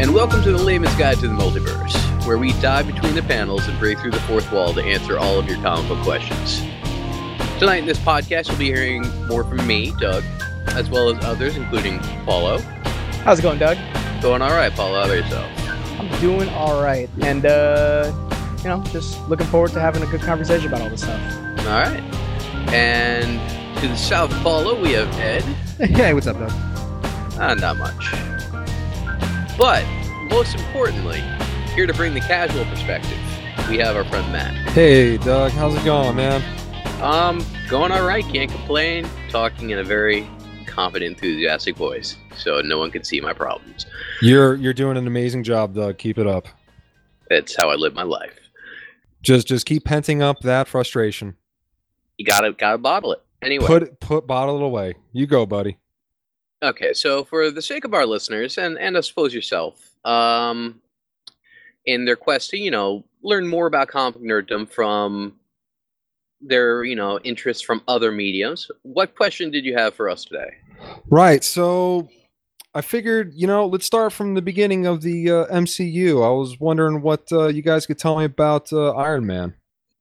[0.00, 3.68] And welcome to the Layman's Guide to the Multiverse, where we dive between the panels
[3.68, 6.58] and break through the fourth wall to answer all of your comic book questions.
[7.60, 10.24] Tonight in this podcast, you'll be hearing more from me, Doug,
[10.70, 12.58] as well as others, including Paulo.
[13.22, 13.78] How's it going, Doug?
[14.20, 14.98] Going all right, Paulo.
[14.98, 15.48] How about yourself?
[16.00, 18.12] I'm doing all right, and uh,
[18.58, 21.20] you know, just looking forward to having a good conversation about all this stuff.
[21.60, 22.02] All right.
[22.72, 23.38] And
[23.80, 25.42] to the south of Paulo, we have Ed.
[25.78, 26.69] Hey, what's up, Doug?
[27.42, 28.12] Ah, not much.
[29.56, 29.82] But
[30.28, 31.22] most importantly,
[31.74, 33.18] here to bring the casual perspective,
[33.70, 34.52] we have our friend Matt.
[34.72, 36.42] Hey, Doug, how's it going, man?
[37.00, 39.08] Um, going all right, can't complain.
[39.30, 40.28] Talking in a very
[40.66, 43.86] confident, enthusiastic voice, so no one can see my problems.
[44.20, 45.96] You're you're doing an amazing job, Doug.
[45.96, 46.46] Keep it up.
[47.30, 48.38] That's how I live my life.
[49.22, 51.36] Just just keep penting up that frustration.
[52.18, 53.22] You gotta gotta bottle it.
[53.40, 54.96] Anyway, Put put bottle it away.
[55.12, 55.78] You go, buddy.
[56.62, 56.92] Okay.
[56.92, 60.80] So for the sake of our listeners and and I suppose yourself, um,
[61.86, 65.36] in their quest to you know learn more about comic nerddom from
[66.40, 70.54] their you know interests from other mediums, what question did you have for us today?
[71.10, 71.44] Right.
[71.44, 72.08] So
[72.74, 76.24] I figured, you know, let's start from the beginning of the uh, MCU.
[76.24, 79.54] I was wondering what uh, you guys could tell me about uh, Iron Man.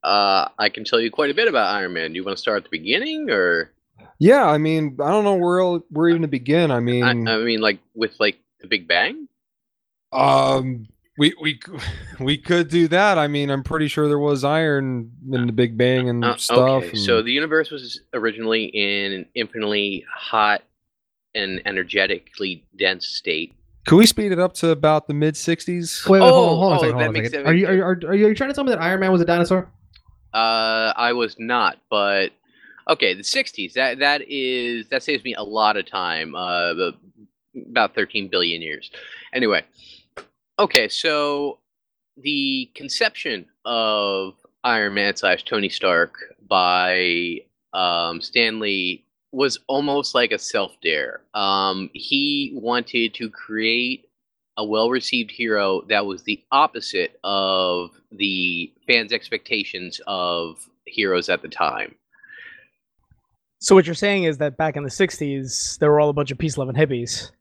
[0.04, 2.12] Uh, I can tell you quite a bit about Iron Man.
[2.12, 3.72] Do you want to start at the beginning, or
[4.20, 6.72] Yeah, I mean, I don't know where el- where even to begin.
[6.72, 9.28] I mean, I, I mean, like with like the Big Bang?
[10.12, 11.60] um, we we
[12.20, 13.18] we could do that.
[13.18, 16.84] I mean, I'm pretty sure there was iron in the Big Bang and Uh, stuff.
[16.84, 20.64] okay, so the universe was originally in an infinitely hot
[21.36, 23.54] and energetically dense state.
[23.86, 26.08] could we speed it up to about the mid '60s?
[26.10, 26.98] Wait, wait, Oh, hold on, hold on oh, a second.
[26.98, 27.48] that Hold on a second.
[27.48, 29.12] Are you, are, are, are you are you trying to tell me that Iron Man
[29.12, 29.70] was a dinosaur?
[30.34, 32.32] Uh, I was not, but
[32.90, 33.74] okay, the '60s.
[33.74, 36.36] That that is that saves me a lot of time.
[36.36, 36.92] Uh,
[37.70, 38.92] about 13 billion years.
[39.34, 39.64] Anyway,
[40.58, 41.60] okay, so
[42.18, 44.34] the conception of
[44.64, 46.16] Iron Man slash Tony Stark
[46.48, 47.42] by
[47.74, 51.22] um, Stan Lee was almost like a self dare.
[51.34, 54.06] Um, he wanted to create
[54.58, 61.42] a well received hero that was the opposite of the fans' expectations of heroes at
[61.42, 61.96] the time.
[63.60, 66.32] So what you're saying is that back in the '60s, there were all a bunch
[66.32, 67.32] of peace-loving hippies.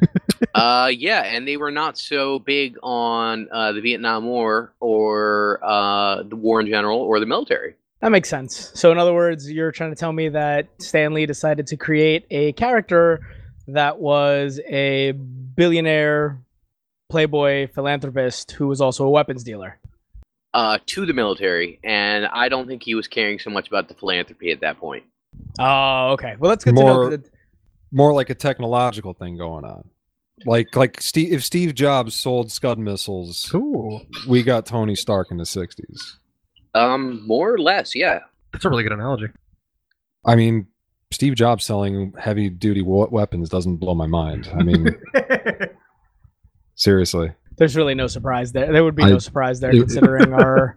[0.54, 6.22] uh, yeah, and they were not so big on uh, the Vietnam War or uh,
[6.24, 7.76] the war in general or the military.
[8.00, 8.70] That makes sense.
[8.74, 12.26] So in other words, you're trying to tell me that Stan Lee decided to create
[12.30, 13.20] a character
[13.68, 16.40] that was a billionaire
[17.08, 19.78] playboy philanthropist who was also a weapons dealer.
[20.54, 23.94] Uh, to the military, and I don't think he was caring so much about the
[23.94, 25.04] philanthropy at that point.
[25.58, 26.36] Oh, okay.
[26.38, 27.16] Well, that's good to More- know.
[27.16, 27.32] 'cause it-
[27.90, 29.88] More like a technological thing going on.
[30.46, 34.02] Like like Steve, if Steve Jobs sold Scud missiles, Cool.
[34.28, 36.18] we got Tony Stark in the '60s.
[36.74, 38.20] Um, more or less, yeah.
[38.52, 39.26] That's a really good analogy.
[40.24, 40.66] I mean,
[41.10, 44.48] Steve Jobs selling heavy duty weapons doesn't blow my mind.
[44.54, 44.94] I mean,
[46.74, 47.32] seriously.
[47.56, 48.70] There's really no surprise there.
[48.72, 50.76] There would be I- no surprise there it- considering our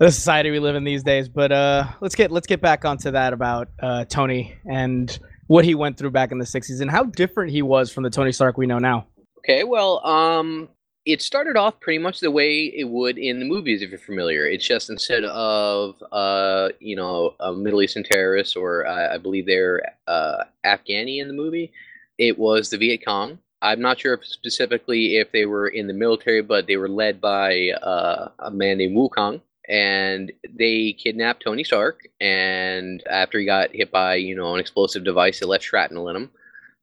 [0.00, 1.28] the society we live in these days.
[1.28, 5.16] But uh, let's get let's get back onto that about uh, Tony and
[5.46, 8.10] what he went through back in the '60s and how different he was from the
[8.10, 9.06] Tony Stark we know now.
[9.38, 10.68] Okay, well, um,
[11.06, 14.46] it started off pretty much the way it would in the movies, if you're familiar.
[14.46, 19.80] It's just instead of, uh, you know, a Middle Eastern terrorist, or I believe they're
[20.06, 21.72] uh, Afghani in the movie,
[22.18, 23.38] it was the Viet Cong.
[23.62, 27.20] I'm not sure if specifically if they were in the military, but they were led
[27.20, 29.40] by uh, a man named Wukong.
[29.68, 35.04] And they kidnapped Tony Stark, and after he got hit by, you know, an explosive
[35.04, 36.30] device that left shrapnel in him,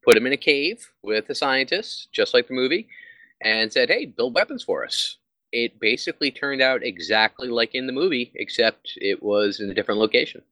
[0.04, 2.88] put him in a cave with a scientist, just like the movie,
[3.42, 5.18] and said, "Hey, build weapons for us."
[5.52, 10.00] It basically turned out exactly like in the movie, except it was in a different
[10.00, 10.44] location.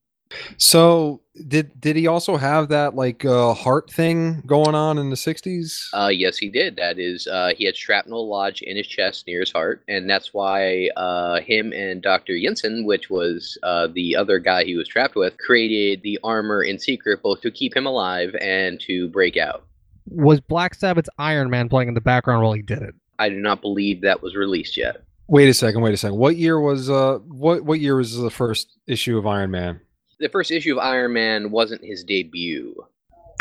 [0.58, 5.16] So did did he also have that like uh, heart thing going on in the
[5.16, 5.88] '60s?
[5.94, 6.78] Uh, yes, he did.
[6.78, 10.34] That is, uh, he had shrapnel lodged in his chest near his heart, and that's
[10.34, 15.16] why uh, him and Doctor Yinsen, which was uh, the other guy he was trapped
[15.16, 19.66] with, created the armor in secret, both to keep him alive and to break out.
[20.08, 22.96] Was Black Sabbath's Iron Man playing in the background while he did it?
[23.20, 24.98] I do not believe that was released yet.
[25.28, 25.82] Wait a second.
[25.82, 26.18] Wait a second.
[26.18, 29.82] What year was uh what what year was the first issue of Iron Man?
[30.20, 32.76] The first issue of Iron Man wasn't his debut.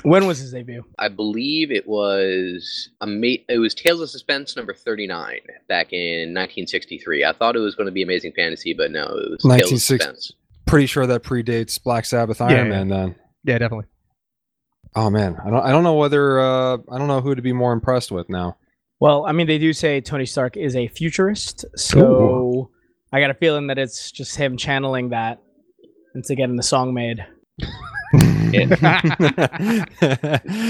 [0.02, 0.84] When was his debut?
[0.98, 5.38] I believe it was a ma- it was Tales of Suspense number 39
[5.68, 7.24] back in 1963.
[7.24, 9.50] I thought it was going to be Amazing Fantasy, but no, it was Tales of
[9.50, 10.32] 1960 Suspense.
[10.66, 13.14] Pretty sure that predates Black Sabbath Iron Yeah, Man then.
[13.44, 13.86] Yeah, definitely.
[14.96, 17.52] Oh man, I don't I don't know whether uh I don't know who to be
[17.52, 18.56] more impressed with now.
[19.00, 22.70] Well, I mean, they do say Tony Stark is a futurist, so
[23.12, 25.40] I got a feeling that it's just him channeling that
[26.14, 27.24] into getting the song made.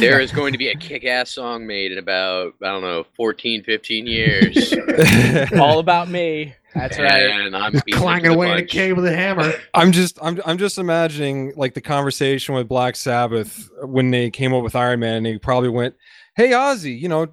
[0.00, 3.62] There is going to be a kick-ass song made in about I don't know 14,
[3.62, 4.74] 15 years.
[5.58, 6.54] All about me.
[6.74, 7.54] That's right.
[7.54, 9.52] I'm Clanging away the in a cave with a hammer.
[9.74, 14.54] I'm just I'm I'm just imagining like the conversation with Black Sabbath when they came
[14.54, 15.94] up with Iron Man and he probably went,
[16.36, 17.28] "Hey Ozzy, you know,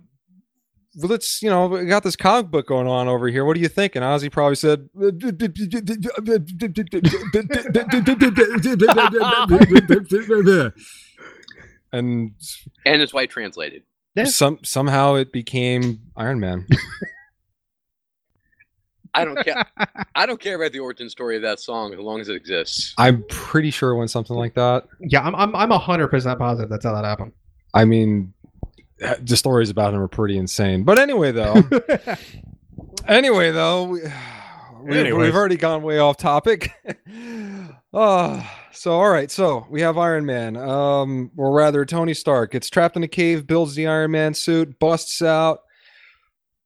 [0.96, 3.46] let's you know we got this comic book going on over here.
[3.46, 4.90] What do you think?" And Ozzy probably said,
[11.94, 12.32] and
[12.86, 13.84] And his wife translated.
[14.26, 16.68] Some somehow it became Iron Man.
[19.14, 19.66] I don't care.
[20.16, 22.94] I don't care about the origin story of that song as long as it exists.
[22.98, 24.86] I'm pretty sure it went something like that.
[25.02, 27.34] Yeah, I'm I'm I'm hundred percent positive that's how that happened.
[27.74, 28.34] I mean,
[29.20, 30.84] the stories about him are pretty insane.
[30.84, 31.64] But anyway, though.
[33.08, 34.02] anyway, though, we,
[34.84, 36.72] we, we've already gone way off topic.
[37.94, 42.70] oh, so all right, so we have Iron Man, um, or rather Tony Stark gets
[42.70, 45.62] trapped in a cave, builds the Iron Man suit, busts out.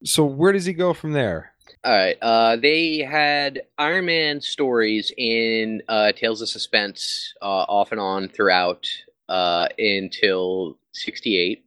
[0.04, 1.52] So where does he go from there?
[1.84, 2.18] All right.
[2.22, 8.28] Uh, they had Iron Man stories in uh, Tales of Suspense uh, off and on
[8.28, 8.88] throughout
[9.30, 11.64] uh, until '68,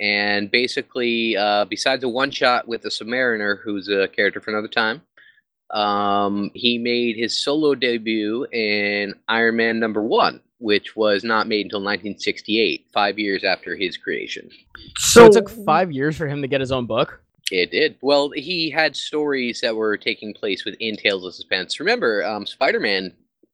[0.00, 4.68] and basically, uh, besides a one shot with the Submariner, who's a character for another
[4.68, 5.02] time,
[5.70, 11.66] um, he made his solo debut in Iron Man number one, which was not made
[11.66, 14.48] until 1968, five years after his creation.
[14.98, 17.20] So it took five years for him to get his own book.
[17.50, 17.96] It did.
[18.00, 21.78] Well, he had stories that were taking place within Tales of Suspense.
[21.78, 23.12] Remember, um, Spider-Man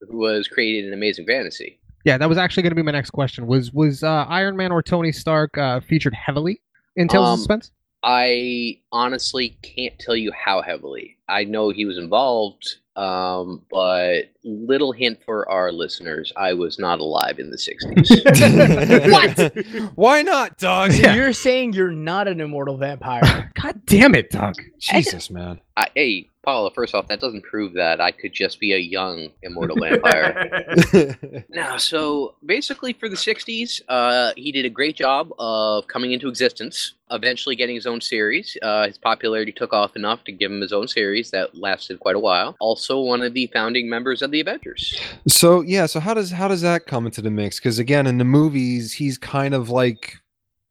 [0.09, 1.80] was created in Amazing Fantasy.
[2.05, 3.47] Yeah, that was actually going to be my next question.
[3.47, 6.61] Was was uh, Iron Man or Tony Stark uh, featured heavily
[6.97, 7.71] in Tales Um, of Suspense?
[8.03, 11.19] I honestly can't tell you how heavily.
[11.29, 17.01] I know he was involved, um, but little hint for our listeners: I was not
[17.01, 19.11] alive in the '60s.
[19.11, 19.93] What?
[19.97, 20.93] Why not, Doug?
[20.93, 23.53] So you're saying you're not an immortal vampire?
[23.61, 24.55] God damn it, Doug.
[24.79, 25.61] Jesus, man.
[25.77, 26.71] I, hey, Paula.
[26.75, 30.49] First off, that doesn't prove that I could just be a young immortal vampire.
[31.49, 36.29] No, so basically for the 60s, uh, he did a great job of coming into
[36.29, 38.57] existence, eventually getting his own series.
[38.63, 42.17] Uh, his popularity took off enough to give him his own series that lasted quite
[42.17, 42.57] a while.
[42.61, 44.99] Also, one of the founding members of the Avengers.
[45.29, 47.59] So yeah, so how does how does that come into the mix?
[47.59, 50.20] Because again, in the movies, he's kind of like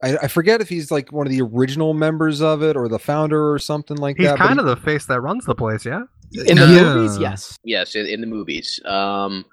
[0.01, 3.00] I, I forget if he's like one of the original members of it or the
[3.00, 4.38] founder or something like He's that.
[4.38, 6.04] but kind he- of the face that runs the place, yeah.
[6.48, 6.94] In the Yeah.
[6.96, 7.57] movies, yes.
[7.63, 8.80] Yes, in, in the movies.
[8.86, 9.46] Um,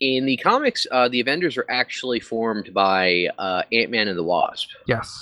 [0.00, 4.22] in the comics, uh, the Avengers are actually formed by uh, Ant Man and the
[4.24, 4.70] Wasp.
[4.86, 5.14] Yes.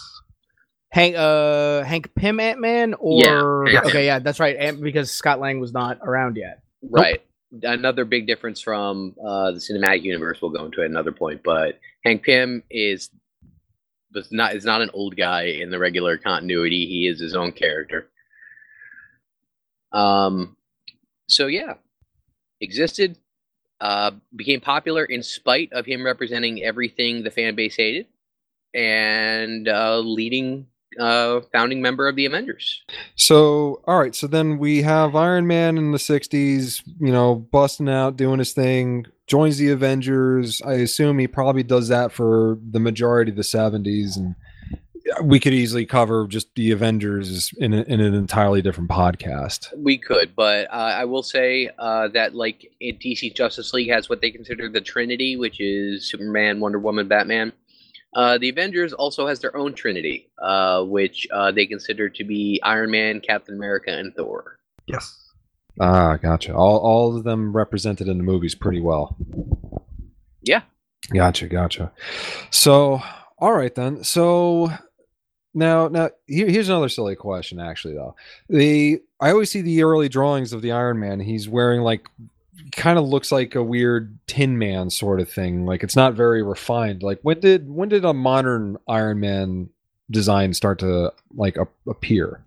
[0.92, 4.56] Hank, uh, Hank Pym Ant Man, or Hank okay, yeah, that's right.
[4.56, 6.62] Ant, because Scott Lang was not around yet.
[6.82, 7.20] Right.
[7.62, 10.38] Another big difference from uh, the cinematic universe.
[10.40, 13.10] We'll go into at another point, but Hank Pym is
[14.14, 16.86] was not is not an old guy in the regular continuity.
[16.86, 18.08] He is his own character.
[19.92, 20.56] Um,
[21.28, 21.74] so yeah,
[22.60, 23.16] existed,
[23.80, 28.06] uh, became popular in spite of him representing everything the fan base hated,
[28.74, 30.66] and uh, leading
[30.98, 32.82] uh, founding member of the Avengers.
[33.16, 34.14] So, all right.
[34.14, 38.52] So then we have Iron Man in the 60s, you know, busting out, doing his
[38.52, 40.60] thing, joins the Avengers.
[40.62, 44.16] I assume he probably does that for the majority of the 70s.
[44.16, 44.34] And
[45.22, 49.68] we could easily cover just the Avengers in, a, in an entirely different podcast.
[49.76, 54.08] We could, but uh, I will say uh, that like in DC Justice League has
[54.08, 57.52] what they consider the Trinity, which is Superman, Wonder Woman, Batman.
[58.14, 62.58] Uh, the Avengers also has their own Trinity, uh, which uh, they consider to be
[62.64, 64.58] Iron Man, Captain America, and Thor.
[64.86, 65.27] Yes.
[65.80, 66.54] Ah, gotcha.
[66.54, 69.16] All, all of them represented in the movies pretty well.
[70.42, 70.62] Yeah.
[71.12, 71.92] Gotcha, gotcha.
[72.50, 73.02] So,
[73.38, 74.02] all right then.
[74.04, 74.72] So
[75.54, 77.60] now, now here, here's another silly question.
[77.60, 78.14] Actually, though,
[78.48, 81.20] the I always see the early drawings of the Iron Man.
[81.20, 82.08] He's wearing like
[82.72, 85.64] kind of looks like a weird Tin Man sort of thing.
[85.64, 87.02] Like it's not very refined.
[87.02, 89.70] Like when did when did a modern Iron Man
[90.10, 92.42] design start to like a, appear?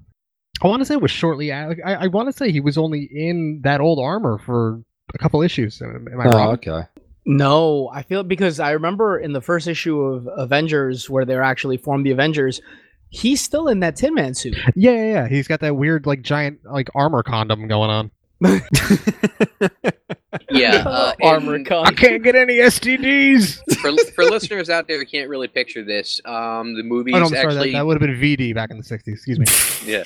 [0.63, 1.49] I want to say it was shortly.
[1.49, 4.81] Like, I, I want to say he was only in that old armor for
[5.13, 5.81] a couple issues.
[5.81, 6.47] Am am I Oh, wrong?
[6.53, 6.81] okay.
[7.25, 11.77] No, I feel because I remember in the first issue of Avengers where they're actually
[11.77, 12.61] formed the Avengers,
[13.09, 14.55] he's still in that Tin Man suit.
[14.75, 15.27] Yeah, yeah, yeah.
[15.27, 18.11] He's got that weird, like, giant, like, armor condom going on.
[20.49, 21.67] Yeah, uh, Armor and.
[21.71, 23.59] I can't get any STDs.
[23.79, 27.25] for for listeners out there who can't really picture this, um, the movie Oh, no,
[27.25, 27.41] I'm sorry.
[27.41, 29.07] That, actually that would have been VD back in the 60s.
[29.07, 29.45] Excuse me.
[29.91, 30.03] yeah.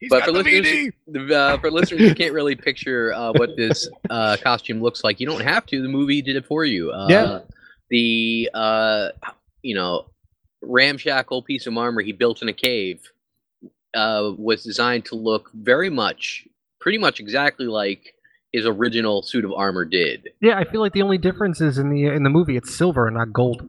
[0.00, 1.32] He's But got for the listeners, VD.
[1.32, 5.26] uh, for listeners who can't really picture uh, what this uh, costume looks like, you
[5.26, 5.82] don't have to.
[5.82, 6.90] The movie did it for you.
[6.90, 7.38] Uh, Yeah.
[7.90, 9.08] The uh,
[9.62, 10.06] you know
[10.62, 13.00] ramshackle piece of armor he built in a cave
[13.94, 16.46] uh, was designed to look very much,
[16.84, 18.14] pretty much exactly like
[18.52, 20.28] his original suit of armor did.
[20.40, 23.06] Yeah, I feel like the only difference is in the in the movie it's silver
[23.08, 23.66] and not gold.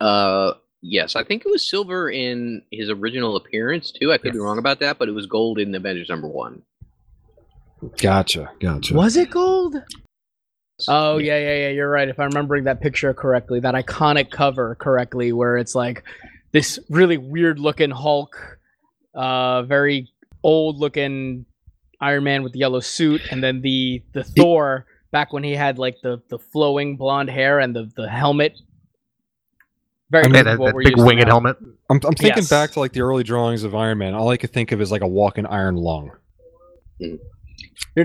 [0.00, 4.12] Uh, yes, I think it was silver in his original appearance too.
[4.12, 6.62] I could be wrong about that, but it was gold in Avengers number one.
[8.02, 8.92] Gotcha, gotcha.
[8.92, 9.76] Was it gold?
[10.88, 11.68] Oh yeah, yeah, yeah.
[11.68, 12.08] You're right.
[12.08, 16.02] If I'm remembering that picture correctly, that iconic cover correctly, where it's like
[16.50, 18.58] this really weird looking Hulk,
[19.14, 20.10] uh, very
[20.42, 21.46] old looking
[22.00, 25.78] Iron Man with the yellow suit, and then the the Thor back when he had
[25.78, 28.54] like the the flowing blonde hair and the the helmet.
[30.10, 31.32] Very I mean, that, that big winged now.
[31.32, 31.56] helmet.
[31.90, 32.48] I'm, I'm thinking Yes.
[32.48, 34.14] back to like the early drawings of Iron Man.
[34.14, 36.12] All I could think of is like a walking iron lung.
[36.98, 37.18] You're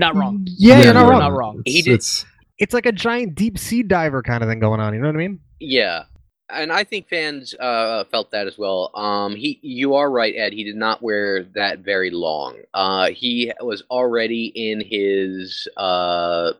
[0.00, 0.44] not wrong.
[0.46, 1.20] Yeah, Yeah, you're not you're wrong.
[1.20, 1.62] not wrong.
[1.64, 2.26] He It's, did- it's
[2.58, 4.92] It's like a giant deep sea diver kind of thing going on.
[4.94, 5.40] You know what I mean?
[5.60, 6.04] Yeah,
[6.50, 8.90] and I think fans uh, felt that as well.
[8.94, 10.52] Um, he, you are right, Ed.
[10.52, 12.56] He did not wear that very long.
[12.72, 16.52] Uh, he was already in his uh,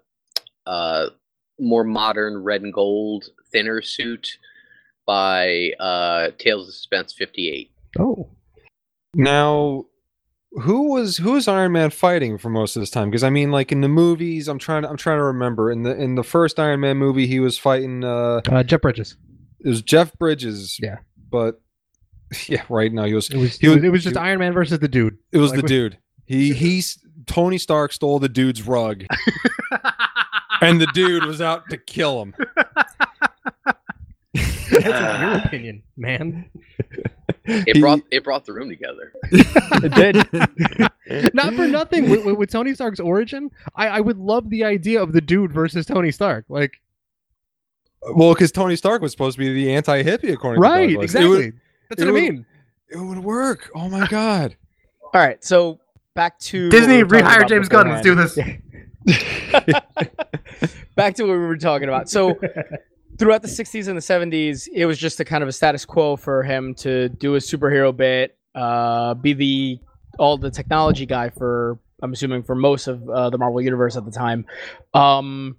[0.66, 1.06] uh,
[1.58, 4.38] more modern red and gold thinner suit
[5.06, 7.70] by uh, Tales of Suspense '58.
[7.98, 8.28] Oh.
[9.14, 9.86] now
[10.62, 13.10] who was who was Iron Man fighting for most of this time?
[13.10, 15.70] Because I mean, like in the movies, I'm trying to I'm trying to remember.
[15.70, 18.04] In the in the first Iron Man movie, he was fighting.
[18.04, 19.16] uh Uh, Jeff Bridges.
[19.64, 20.78] It was Jeff Bridges.
[20.80, 20.98] Yeah.
[21.30, 21.60] but
[22.48, 23.30] yeah, right now he was.
[23.30, 25.16] It was, He it was, was- it was just he- Iron Man versus the dude.
[25.32, 25.98] It was Like, the dude.
[26.26, 29.04] He he's Tony Stark stole the dude's rug,
[30.60, 32.34] and the dude was out to kill him.
[34.34, 36.50] That's your opinion, man.
[37.44, 39.12] It He- brought it brought the room together.
[39.30, 41.34] It did.
[41.34, 42.08] Not for nothing.
[42.10, 45.52] With, with, with Tony Stark's origin, I, I would love the idea of the dude
[45.52, 46.46] versus Tony Stark.
[46.48, 46.72] Like,
[48.14, 50.86] Well, because Tony Stark was supposed to be the anti-hippie, according to right?
[50.90, 51.14] Douglas.
[51.14, 51.28] It Exactly.
[51.28, 52.46] would, That's it what I mean.
[52.90, 53.70] it would work.
[53.74, 54.56] Oh my god.
[55.02, 55.80] All right, so
[56.14, 57.88] back to Disney, we rehire James Gunn.
[57.88, 58.36] Let's do this.
[60.96, 62.08] back to what we were talking about.
[62.08, 62.38] So
[63.18, 66.16] throughout the 60s and the 70s, it was just a kind of a status quo
[66.16, 69.78] for him to do a superhero bit, uh, be the
[70.18, 74.04] all the technology guy for I'm assuming for most of uh, the Marvel universe at
[74.04, 74.46] the time.
[74.94, 75.56] Um,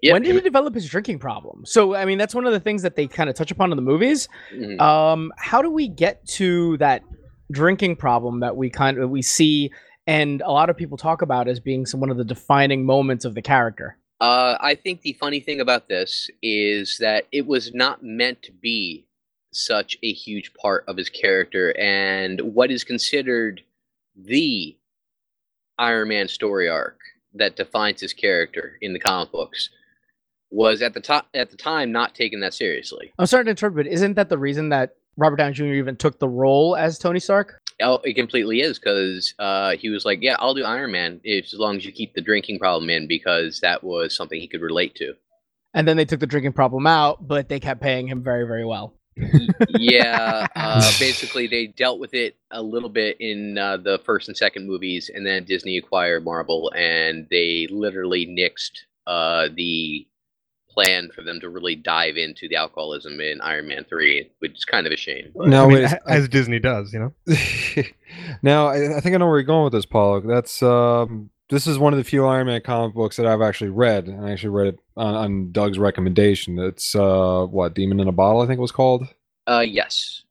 [0.00, 1.64] Yeah, when did he develop his drinking problem?
[1.66, 3.76] So I mean, that's one of the things that they kind of touch upon in
[3.76, 4.28] the movies.
[4.54, 4.80] Mhm.
[4.80, 7.02] Um, how do we get to that
[7.50, 9.70] drinking problem that we kind of we see
[10.06, 13.24] and a lot of people talk about as being some one of the defining moments
[13.24, 13.96] of the character?
[14.20, 18.52] Uh, I think the funny thing about this is that it was not meant to
[18.52, 19.04] be
[19.52, 23.62] such a huge part of his character, and what is considered
[24.16, 24.76] the
[25.78, 27.00] Iron Man story arc
[27.34, 29.70] that defines his character in the comic books
[30.50, 33.12] was at the top at the time not taken that seriously.
[33.18, 33.86] I'm starting to interpret.
[33.86, 35.64] but isn't that the reason that Robert Downey Jr.
[35.64, 37.58] even took the role as Tony Stark?
[37.80, 41.46] Oh, it completely is because uh, he was like, "Yeah, I'll do Iron Man if,
[41.46, 44.60] as long as you keep the drinking problem in," because that was something he could
[44.60, 45.14] relate to.
[45.74, 48.64] And then they took the drinking problem out, but they kept paying him very, very
[48.64, 48.94] well.
[49.16, 54.36] Yeah, uh, basically they dealt with it a little bit in uh, the first and
[54.36, 60.06] second movies, and then Disney acquired Marvel, and they literally nixed uh, the
[60.72, 64.64] plan for them to really dive into the alcoholism in Iron Man three, which is
[64.64, 65.30] kind of a shame.
[65.34, 65.92] No, I mean, wait.
[65.92, 67.14] a- as Disney does, you know.
[68.42, 70.24] now I, I think I know where you're going with this, Pollock.
[70.26, 73.70] That's um, this is one of the few Iron Man comic books that I've actually
[73.70, 76.58] read, and I actually read it on, on Doug's recommendation.
[76.58, 79.06] It's uh, what Demon in a Bottle, I think it was called.
[79.46, 80.22] Uh, yes,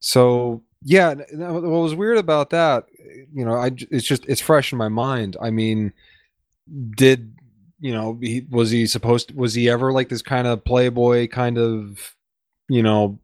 [0.00, 2.84] So yeah, what was weird about that,
[3.32, 5.36] you know, I it's just it's fresh in my mind.
[5.40, 5.92] I mean,
[6.96, 7.32] did
[7.80, 11.58] you know he was he supposed was he ever like this kind of playboy kind
[11.58, 12.14] of
[12.68, 13.18] you know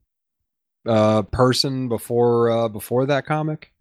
[0.86, 3.72] uh person before uh before that comic?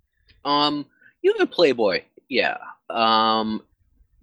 [0.45, 0.85] um,
[1.21, 2.57] you have a Playboy, yeah.
[2.95, 3.63] Um,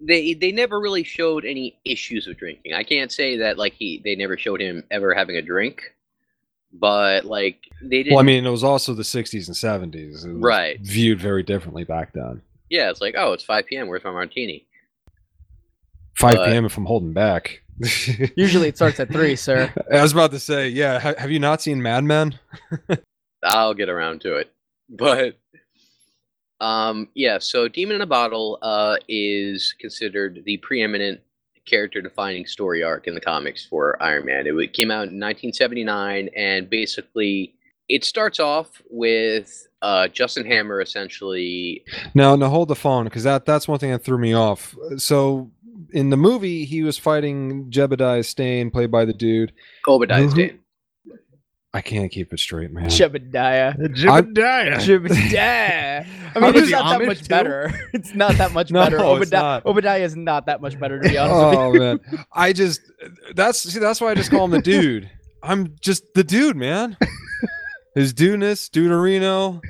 [0.01, 2.73] they they never really showed any issues with drinking.
[2.73, 5.81] I can't say that like he they never showed him ever having a drink,
[6.71, 8.11] but like they didn't.
[8.13, 9.95] Well, I mean, it was also the 60s and 70s.
[10.25, 10.79] It was Right.
[10.81, 12.41] Viewed very differently back then.
[12.69, 13.87] yeah, it's like oh, it's five p.m.
[13.87, 14.65] Where's my martini?
[16.15, 16.65] 5 But- p.m.
[16.65, 17.61] if I'm holding back.
[18.35, 19.73] Usually it starts at three, sir.
[19.93, 20.99] I was about to say, yeah.
[20.99, 22.37] ha- have you not seen Mad Men?
[23.43, 24.51] I'll get around to it.
[24.89, 25.37] But
[26.61, 31.21] um yeah, so Demon in a Bottle uh is considered the preeminent
[31.65, 34.47] character defining story arc in the comics for Iron Man.
[34.47, 37.53] It came out in 1979, and basically,
[37.87, 41.83] it starts off with uh, Justin Hammer essentially.
[42.13, 44.75] Now, now hold the phone because that that's one thing that threw me off.
[44.97, 45.51] So
[45.91, 49.53] in the movie, he was fighting Jebediah Stane, played by the dude.
[49.87, 50.59] Obadiah Mhm.
[51.69, 51.79] Stane.
[51.79, 52.85] I can't keep it straight, man.
[52.85, 53.77] Jebediah.
[53.77, 54.75] Jebediah.
[54.77, 56.05] Jebediah.
[56.35, 57.27] I How mean, was it's not that much too?
[57.27, 57.89] better.
[57.93, 58.97] It's not that much No, better.
[58.97, 59.65] it's Obadiah, not.
[59.65, 61.81] Obadiah is not that much better, to be honest with oh, you.
[61.83, 62.81] Oh man, I just
[63.35, 65.09] that's see that's why I just call him the dude.
[65.43, 66.97] I'm just the dude, man.
[67.95, 69.61] His dudeness, Duderino.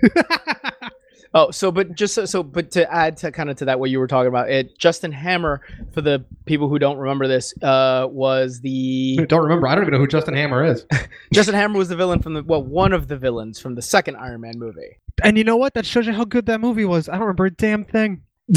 [1.33, 3.91] Oh, so but just so, so but to add to kind of to that what
[3.91, 5.61] you were talking about, it Justin Hammer
[5.93, 9.67] for the people who don't remember this uh was the Don't remember.
[9.67, 10.85] I don't even know who Justin Hammer is.
[11.33, 14.15] Justin Hammer was the villain from the well one of the villains from the second
[14.15, 14.97] Iron Man movie.
[15.23, 15.75] And you know what?
[15.75, 17.07] That shows you how good that movie was.
[17.09, 18.23] I don't remember a damn thing.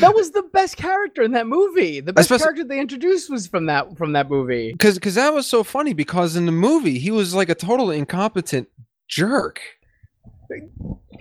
[0.00, 2.00] That was the best character in that movie.
[2.00, 4.72] The best Especially- character they introduced was from that from that movie.
[4.72, 7.90] Because because that was so funny because in the movie he was like a total
[7.92, 8.68] incompetent
[9.08, 9.60] jerk.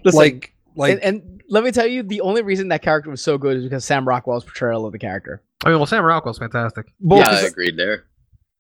[0.04, 3.22] Listen, like like and, and let me tell you, the only reason that character was
[3.22, 5.42] so good is because Sam Rockwell's portrayal of the character.
[5.66, 6.88] I mean, well, Sam Rockwell's fantastic.
[7.00, 8.06] well, yeah, 'cause- I agreed there.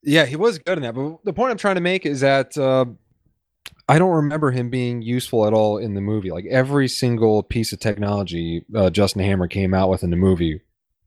[0.03, 0.94] yeah, he was good in that.
[0.96, 2.86] But the point I'm trying to make is that uh,
[3.88, 6.32] I don't remember him being useful at all in the movie.
[6.32, 10.62] Like every single piece of technology uh, Justin Hammer came out with in the movie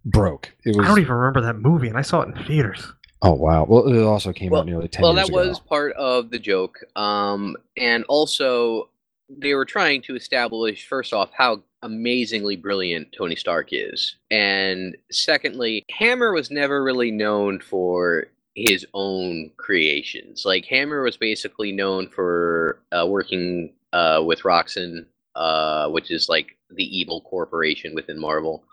[0.04, 0.52] broke.
[0.64, 2.87] It was I don't even remember that movie, and I saw it in theaters.
[3.23, 3.64] Oh wow!
[3.66, 5.49] Well, it also came Well- out nearly ten Well, years that ago.
[5.49, 6.78] was part of the joke.
[6.94, 8.90] Um, and also,
[9.38, 14.16] they were trying to establish, first off, how amazingly brilliant Tony Stark is.
[14.30, 20.44] And secondly, Hammer was never really known for his own creations.
[20.44, 26.56] Like, Hammer was basically known for uh, working uh, with Roxxon, uh, which is like
[26.70, 28.64] the evil corporation within Marvel.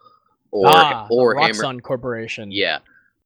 [0.51, 1.81] Or, ah, or the Hammer.
[1.81, 2.51] Corporation.
[2.51, 2.79] Yeah.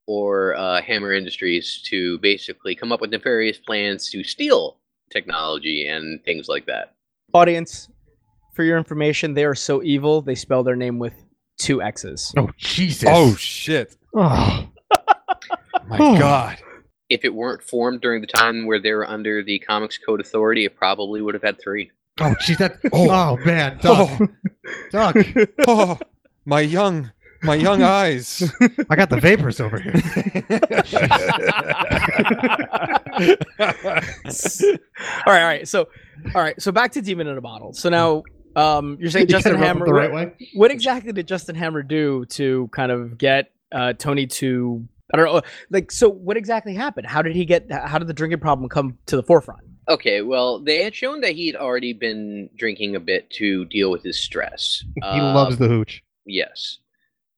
[0.06, 4.78] Or uh, Hammer Industries to basically come up with nefarious plans to steal
[5.10, 6.95] technology and things like that.
[7.34, 7.88] Audience,
[8.54, 11.12] for your information, they are so evil they spell their name with
[11.58, 12.32] two X's.
[12.36, 13.08] Oh Jesus!
[13.12, 13.96] Oh shit!
[14.14, 14.68] Oh.
[15.88, 16.18] My Oh.
[16.18, 16.58] god!
[17.08, 20.64] If it weren't formed during the time where they were under the Comics Code Authority,
[20.64, 21.90] it probably would have had three.
[22.18, 22.78] Oh, jeez, that.
[22.92, 23.10] Oh.
[23.10, 24.26] Oh, man, Doc, Oh,
[24.90, 25.16] Doc,
[25.68, 25.98] oh,
[26.44, 27.12] my young,
[27.42, 28.42] my young eyes.
[28.90, 29.92] I got the vapors over here.
[33.58, 35.68] all right, all right.
[35.68, 35.88] So,
[36.34, 36.60] all right.
[36.60, 37.72] So back to Demon in a Bottle.
[37.72, 38.22] So now,
[38.54, 39.86] um, you're saying You Justin gotta rub it Hammer.
[39.86, 40.48] the right what, way.
[40.54, 44.86] what exactly did Justin Hammer do to kind of get uh, Tony to?
[45.12, 45.42] I don't know.
[45.70, 47.06] Like, so what exactly happened?
[47.06, 47.70] How did he get?
[47.70, 49.60] How did the drinking problem come to the forefront?
[49.88, 54.02] Okay, well, they had shown that he'd already been drinking a bit to deal with
[54.02, 54.82] his stress.
[54.96, 56.02] He loves the hooch.
[56.24, 56.78] Yes.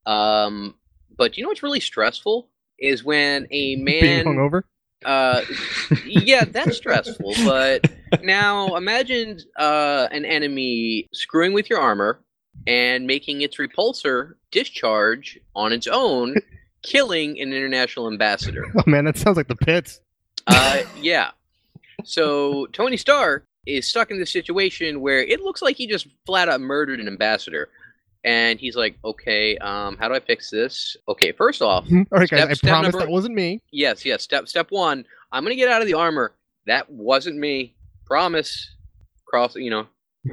[0.09, 0.75] Um,
[1.17, 4.63] but you know what's really stressful is when a Being man hungover.
[5.05, 5.43] Uh,
[6.05, 7.35] yeah, that's stressful.
[7.45, 7.85] But
[8.23, 12.21] now imagine uh, an enemy screwing with your armor
[12.67, 16.37] and making its repulsor discharge on its own,
[16.83, 18.65] killing an international ambassador.
[18.77, 20.01] Oh man, that sounds like the pits.
[20.47, 21.31] Uh, yeah.
[22.05, 26.49] So Tony Stark is stuck in this situation where it looks like he just flat
[26.49, 27.69] out murdered an ambassador.
[28.25, 30.97] And he's like, okay, um, how do I fix this?
[31.09, 33.63] Okay, first off, All right, guys, Step- I step promise number- that wasn't me.
[33.71, 34.23] yes, yes.
[34.23, 35.05] Step step one.
[35.33, 36.33] I'm gonna get out of the armor.
[36.67, 37.75] That wasn't me.
[38.07, 38.71] Promise.
[39.27, 39.57] Cross.
[39.57, 39.87] You know,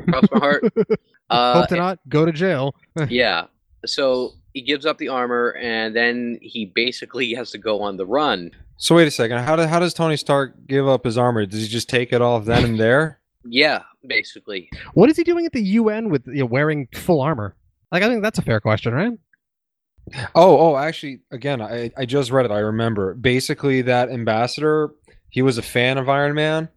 [0.10, 0.64] cross my heart.
[1.28, 2.76] Uh, Hope to not go to jail.
[3.10, 3.48] yeah.
[3.84, 8.06] So he gives up the armor, and then he basically has to go on the
[8.06, 8.52] run.
[8.78, 9.40] So wait a second.
[9.40, 11.48] How, do, how does Tony Stark give up his armor?
[11.48, 13.20] Does he just take it off then and there?
[13.44, 14.70] Yeah, basically.
[14.94, 17.56] What is he doing at the UN with you know, wearing full armor?
[17.96, 19.14] Like, I think that's a fair question, right?
[20.36, 22.52] Oh, oh, actually, again, I, I just read it.
[22.52, 23.14] I remember.
[23.14, 24.92] Basically, that ambassador,
[25.30, 26.68] he was a fan of Iron Man,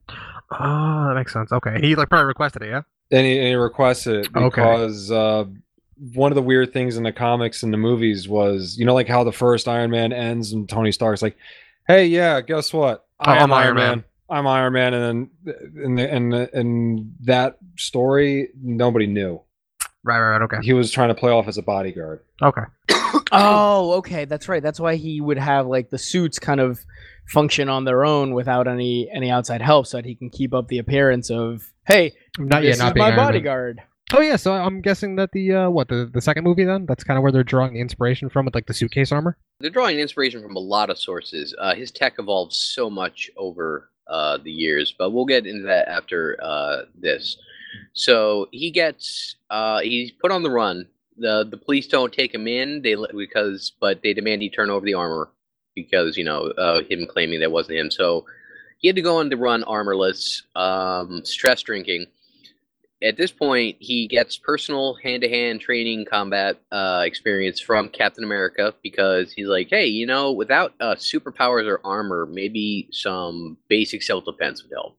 [0.53, 1.51] Oh, that makes sense.
[1.51, 2.83] Okay, he like probably requested it, yeah.
[3.11, 4.47] and he, and he requested it Okay.
[4.63, 5.45] because uh,
[6.15, 9.09] one of the weird things in the comics and the movies was, you know, like
[9.09, 11.37] how the first Iron Man ends and Tony Stark's like,
[11.89, 13.05] "Hey, yeah, guess what?
[13.21, 15.55] Oh, I'm Iron Man." I'm Iron Man," and then
[15.85, 19.41] in the, in the, in that story, nobody knew.
[20.09, 20.43] Right, right, right.
[20.43, 22.21] Okay, He was trying to play off as a bodyguard.
[22.43, 22.63] okay.
[23.31, 24.63] Oh, okay, that's right.
[24.63, 26.81] That's why he would have like the suits kind of
[27.27, 30.69] function on their own without any any outside help, so that he can keep up
[30.69, 32.85] the appearance of, hey, Not this yet.
[32.85, 33.27] Not is being my Iron Man.
[33.27, 33.83] bodyguard.
[34.15, 37.05] Oh yeah, so I'm guessing that the uh, what the the second movie then that's
[37.05, 39.37] kind of where they're drawing the inspiration from with like the suitcase armor.
[39.61, 41.55] They're drawing inspiration from a lot of sources.
[41.59, 45.89] Uh, his tech evolved so much over uh, the years, but we'll get into that
[45.89, 47.37] after uh, this.
[47.93, 50.87] So he gets uh, he's put on the run
[51.19, 52.83] the the police don't take him in.
[52.83, 55.31] They because but they demand he turn over the armor
[55.75, 57.91] because you know uh, him claiming that wasn't him.
[57.91, 58.25] So
[58.79, 62.07] he had to go on to run armorless, um, stress drinking.
[63.01, 69.33] At this point, he gets personal hand-to-hand training combat uh, experience from Captain America because
[69.33, 74.73] he's like, hey, you know, without uh, superpowers or armor, maybe some basic self-defense would
[74.73, 74.97] help.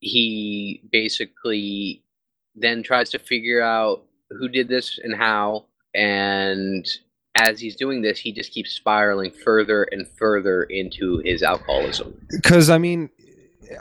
[0.00, 2.02] He basically
[2.54, 5.66] then tries to figure out who did this and how.
[5.94, 6.86] And
[7.34, 12.14] as he's doing this, he just keeps spiraling further and further into his alcoholism.
[12.30, 13.10] because I mean,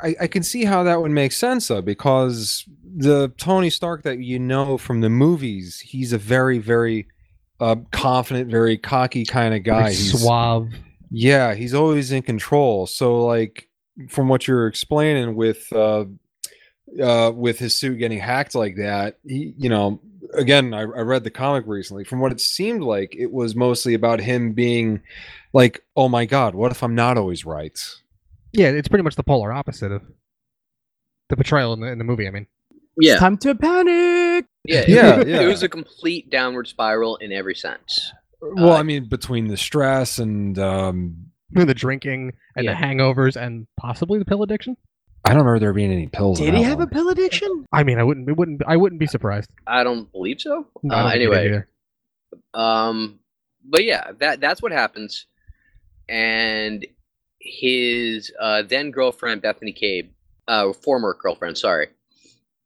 [0.03, 4.19] I, I can see how that would make sense though, because the Tony Stark that
[4.19, 7.07] you know from the movies, he's a very, very
[7.59, 9.83] uh, confident, very cocky kind of guy.
[9.83, 10.73] Very He's, suave.
[11.11, 12.87] yeah, he's always in control.
[12.87, 13.68] So, like,
[14.07, 16.05] from what you're explaining with uh,
[17.01, 19.99] uh, with his suit getting hacked like that, he, you know,
[20.33, 22.03] again, I, I read the comic recently.
[22.03, 25.01] From what it seemed like, it was mostly about him being
[25.53, 27.77] like, "Oh my God, what if I'm not always right?"
[28.53, 30.01] Yeah, it's pretty much the polar opposite of
[31.29, 32.27] the portrayal in the, in the movie.
[32.27, 32.47] I mean,
[32.99, 34.45] Yeah, Time to panic.
[34.63, 35.41] yeah, Yeah, It, yeah.
[35.41, 38.11] it was a complete downward spiral in every sense.
[38.41, 41.28] Well, Uh, I mean, between the stress and um,
[41.65, 42.73] the drinking and Yeah.
[42.79, 44.77] the hangovers and possibly the pill addiction.
[45.25, 46.39] I don't remember there being any pills.
[46.39, 47.65] in Did he that have a pill addiction?
[47.73, 49.49] I mean, I wouldn't, it wouldn't, I wouldn't be surprised.
[49.67, 50.65] I don't believe so.
[50.89, 51.63] I Uh, don't think he did anyway.
[52.53, 53.19] Um,
[53.65, 55.25] but yeah, that that's what happens.
[56.07, 56.85] And
[57.39, 60.09] his uh, then girlfriend Bethany Cabe,
[60.47, 61.87] uh, former girlfriend, sorry,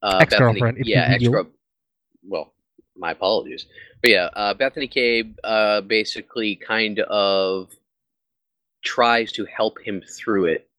[0.02, 1.32] uh, Ex-girlfriend, Bethany- yeah, ex will.
[1.32, 1.48] girl.
[2.26, 2.54] Well,
[2.96, 3.66] my apologies,
[4.02, 7.72] but yeah, uh, Bethany Cabe uh, basically kind of
[8.84, 10.70] tries to help him through it,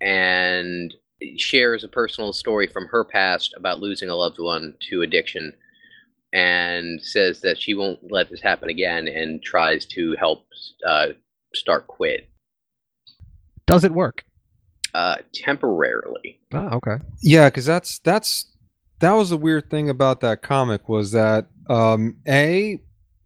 [0.00, 0.94] and
[1.36, 5.52] shares a personal story from her past about losing a loved one to addiction
[6.32, 10.46] and says that she won't let this happen again and tries to help
[10.86, 11.08] uh,
[11.54, 12.28] Stark quit
[13.66, 14.24] Does it work?
[14.94, 16.40] uh, temporarily.
[16.52, 16.96] Oh, okay.
[17.22, 18.50] Yeah, because that's that's
[19.00, 22.80] that was the weird thing about that comic was that um, a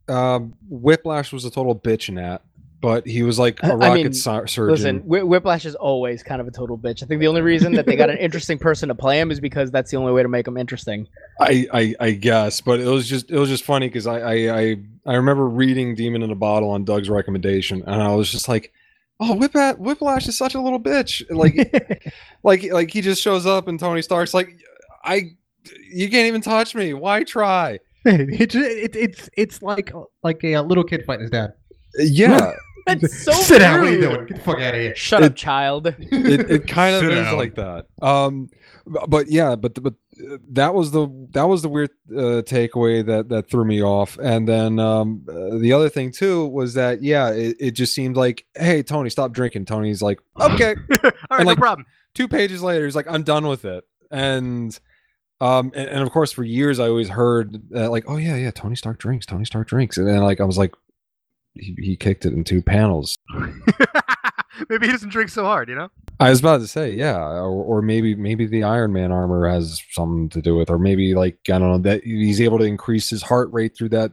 [0.09, 2.43] um, Whiplash was a total bitch in that,
[2.81, 4.71] but he was like a rocket mean, sur- surgeon.
[4.71, 7.03] Listen, Whi Whiplash is always kind of a total bitch.
[7.03, 9.41] I think the only reason that they got an interesting person to play him is
[9.41, 11.09] because that's the only way to make him interesting.
[11.41, 14.61] I, I I guess, but it was just it was just funny because I, I
[14.61, 18.49] I I remember reading Demon in a Bottle on Doug's recommendation, and I was just
[18.49, 18.73] like,
[19.21, 21.23] oh, Whiplash, Whiplash is such a little bitch.
[21.31, 22.13] Like
[22.43, 24.51] like like he just shows up and Tony Stark's like,
[25.03, 25.31] I
[25.91, 26.95] you can't even touch me.
[26.95, 27.79] Why try?
[28.05, 31.55] it, it, it's it's like like a, little kid fighting his dad.
[31.99, 32.53] Yeah,
[32.87, 33.81] That's so Sit down.
[33.81, 34.27] What are you doing?
[34.27, 34.95] Get the fuck out of here.
[34.95, 35.87] Shut up, child.
[35.99, 37.37] it, it kind of is down.
[37.37, 37.87] like that.
[38.01, 38.49] Um,
[39.09, 43.29] but yeah, but but uh, that was the that was the weird uh, takeaway that
[43.31, 44.19] that threw me off.
[44.19, 48.17] And then um, uh, the other thing too was that yeah, it, it just seemed
[48.17, 49.65] like, hey, Tony, stop drinking.
[49.65, 50.77] Tony's like, okay.
[51.03, 51.87] All right, like- no problem.
[52.15, 53.85] Two pages later, he's like, I'm done with it.
[54.11, 54.79] And
[55.41, 58.53] um, and, and of course, for years, I always heard uh, like, oh yeah, yeah,
[58.53, 59.27] Tony Stark drinks.
[59.27, 59.99] Tony Stark drinks.
[59.99, 60.73] And then like I was like,
[61.59, 63.17] he, he kicked it in two panels.
[64.69, 65.91] Maybe he doesn't drink so hard, you know.
[66.19, 69.83] I was about to say, yeah, or, or maybe maybe the Iron Man armor has
[69.91, 73.11] something to do with, or maybe like I don't know that he's able to increase
[73.11, 74.13] his heart rate through that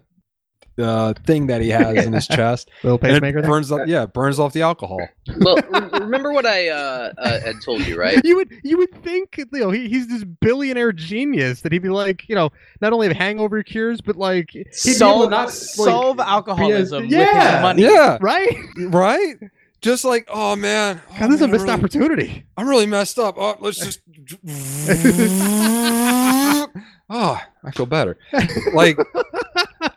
[0.80, 3.40] uh, thing that he has in his chest, Little pacemaker.
[3.40, 3.88] it burns up.
[3.88, 5.00] Yeah, burns off the alcohol.
[5.40, 8.20] Well, re- remember what I uh, uh, had told you, right?
[8.26, 11.90] You would you would think you know he, he's this billionaire genius that he'd be
[11.90, 15.30] like you know not only have hangover cures but like he'd be able to Solve,
[15.30, 17.56] not, like, solve alcoholism with Yeah.
[17.58, 17.82] his money.
[17.84, 18.56] Yeah, right.
[18.78, 19.36] right.
[19.82, 22.46] Just like, oh man, oh, God, this is a missed I'm really, opportunity.
[22.56, 23.36] I'm really messed up.
[23.38, 24.00] Oh, let's just.
[27.10, 28.18] oh, I feel better.
[28.74, 28.98] Like,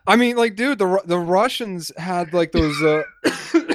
[0.06, 2.80] I mean, like, dude, the the Russians had like those.
[2.82, 3.02] Uh,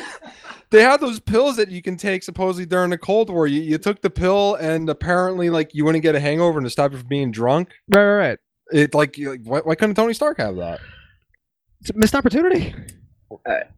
[0.70, 3.48] they had those pills that you can take supposedly during the Cold War.
[3.48, 6.70] You, you took the pill, and apparently, like, you wouldn't get a hangover and to
[6.70, 7.70] stop you from being drunk.
[7.90, 8.40] Right, right, right.
[8.72, 10.80] It like, like why, why couldn't Tony Stark have that?
[11.82, 12.74] It's a missed opportunity.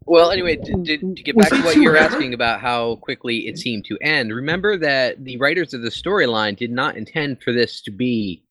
[0.05, 2.15] Well, anyway, to, to, to get back to what you're ever?
[2.15, 6.57] asking about how quickly it seemed to end, remember that the writers of the storyline
[6.57, 8.43] did not intend for this to be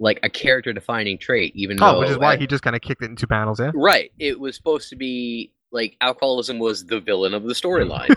[0.00, 1.96] like a character defining trait, even though.
[1.96, 3.60] Oh, which is why uh, he just kind of kicked it in two panels.
[3.60, 3.70] Yeah.
[3.74, 4.12] Right.
[4.18, 8.14] It was supposed to be like alcoholism was the villain of the storyline.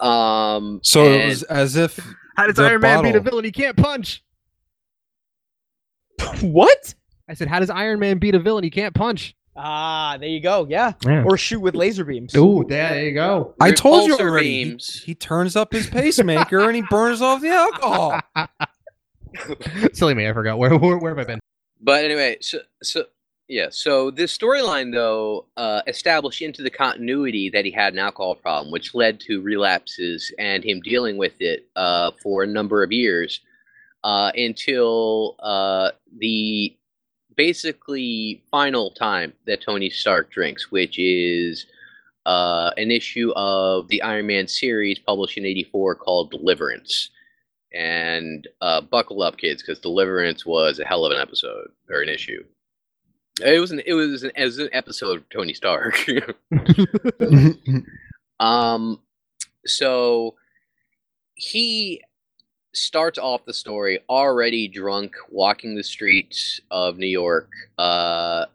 [0.04, 1.98] um, So it was as if
[2.36, 4.22] How does The Iron Man beat a villain he can't punch?
[6.40, 6.94] What?
[7.28, 9.36] I said, how does Iron Man beat a villain he can't punch?
[9.56, 10.66] Ah, there you go.
[10.68, 10.92] Yeah.
[11.04, 11.24] Yeah.
[11.24, 12.34] Or shoot with laser beams.
[12.36, 13.54] Ooh, there you go.
[13.60, 14.64] I told you repulsor already.
[14.64, 18.20] He, he turns up his pacemaker and he burns off the alcohol.
[19.92, 20.58] Silly me, I forgot.
[20.58, 21.40] Where, where, where have I been?
[21.80, 23.04] But anyway, so so
[23.48, 28.34] Yeah, so this storyline, though, uh, established into the continuity that he had an alcohol
[28.34, 32.92] problem, which led to relapses and him dealing with it uh, for a number of
[32.92, 33.40] years
[34.04, 36.76] uh, until uh, the
[37.36, 41.66] basically final time that Tony Stark drinks, which is
[42.26, 47.10] uh, an issue of the Iron Man series published in 84 called Deliverance.
[47.72, 52.08] And uh, buckle up, kids, because Deliverance was a hell of an episode or an
[52.08, 52.42] issue.
[53.44, 56.04] It was an it was an, as an episode of Tony Stark.
[58.40, 59.00] um,
[59.64, 60.34] so
[61.34, 62.02] he
[62.74, 68.46] starts off the story already drunk, walking the streets of New York, uh,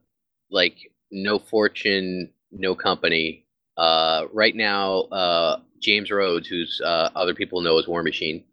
[0.52, 3.46] like no fortune, no company.
[3.78, 8.44] Uh, right now, uh, James Rhodes, who's uh, other people know as War Machine,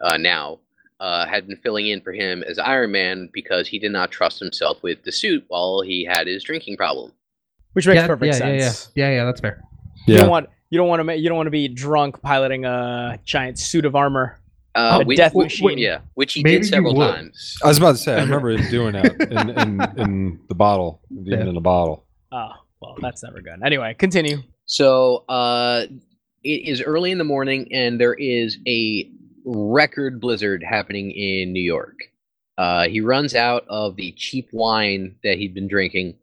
[0.00, 0.58] uh, now
[1.00, 4.38] uh, had been filling in for him as Iron Man because he did not trust
[4.40, 7.12] himself with the suit while he had his drinking problem.
[7.74, 8.90] Which makes yeah, perfect yeah, yeah, sense.
[8.94, 9.24] yeah, yeah, yeah.
[9.24, 9.62] That's fair.
[10.06, 13.18] You don't want you don't want to you don't want to be drunk piloting a
[13.24, 14.40] giant suit of armor.
[14.74, 15.78] Uh, A which- death wh- wh- machine.
[15.78, 17.58] yeah, which he Maybe did several times.
[17.64, 21.00] I was about to say, I remember him doing that in, in, in the bottle,
[21.10, 21.46] even Yeah.
[21.48, 22.04] in the bottle.
[22.30, 23.60] Oh, well, that's never good.
[23.64, 24.38] Anyway, continue.
[24.66, 25.86] So uh,
[26.44, 29.10] it is early in the morning, and there is a
[29.44, 31.96] record blizzard happening in New York.
[32.56, 36.14] Uh, he runs out of the cheap wine that he'd been drinking.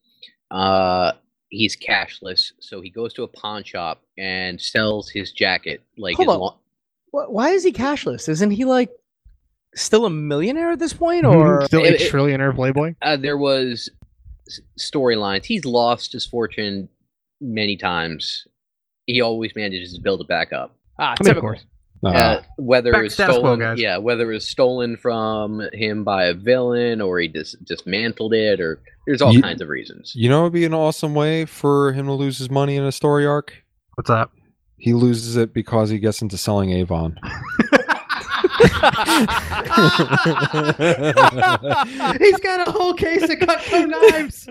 [0.51, 1.13] Uh,
[1.49, 5.81] he's cashless, so he goes to a pawn shop and sells his jacket.
[5.97, 6.39] Like Hold his on.
[6.41, 8.27] lo- Why is he cashless?
[8.27, 8.89] Isn't he like
[9.75, 11.33] still a millionaire at this point, Mhm.
[11.35, 12.95] or Still a it- it- trillionaire playboy.
[13.01, 13.89] uh, there was
[14.79, 15.45] storylines.
[15.45, 16.89] He's lost his fortune
[17.41, 18.45] many times.
[19.07, 20.75] He always manages to build it back up.
[20.99, 21.65] ah, I mean, of course.
[22.03, 23.79] Uh, Uh, whether Back it was to quo, stolen, guys.
[23.79, 28.59] yeah, whether it was stolen from him by a villain or he dis- dismantled it,
[28.59, 30.13] or there's all Ye- kinds of reasons.
[30.15, 32.83] you know, it would be an awesome way for him to lose his money in
[32.83, 33.63] a story arc.
[33.95, 34.29] What's that?
[34.77, 37.17] He loses it because he gets into selling Avon.
[42.19, 44.47] He's got a whole case of Cutco knives.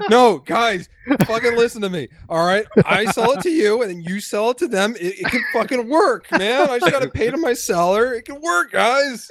[0.10, 0.88] no, guys,
[1.26, 2.08] fucking listen to me.
[2.28, 4.94] All right, I sell it to you, and then you sell it to them.
[4.96, 6.70] It, it can fucking work, man.
[6.70, 8.14] I just gotta pay to my seller.
[8.14, 9.30] It can work, guys.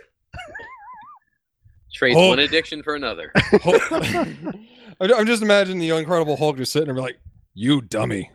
[1.94, 2.30] Trades Oh.
[2.30, 3.32] one addiction for another.
[3.64, 4.68] I'm
[5.00, 7.20] I'm just imagining the Incredible Hulk just sitting there, like,
[7.54, 8.32] "You dummy."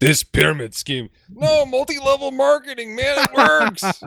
[0.00, 1.08] This pyramid scheme.
[1.28, 3.18] No, multi-level marketing, man.
[3.24, 3.84] It works.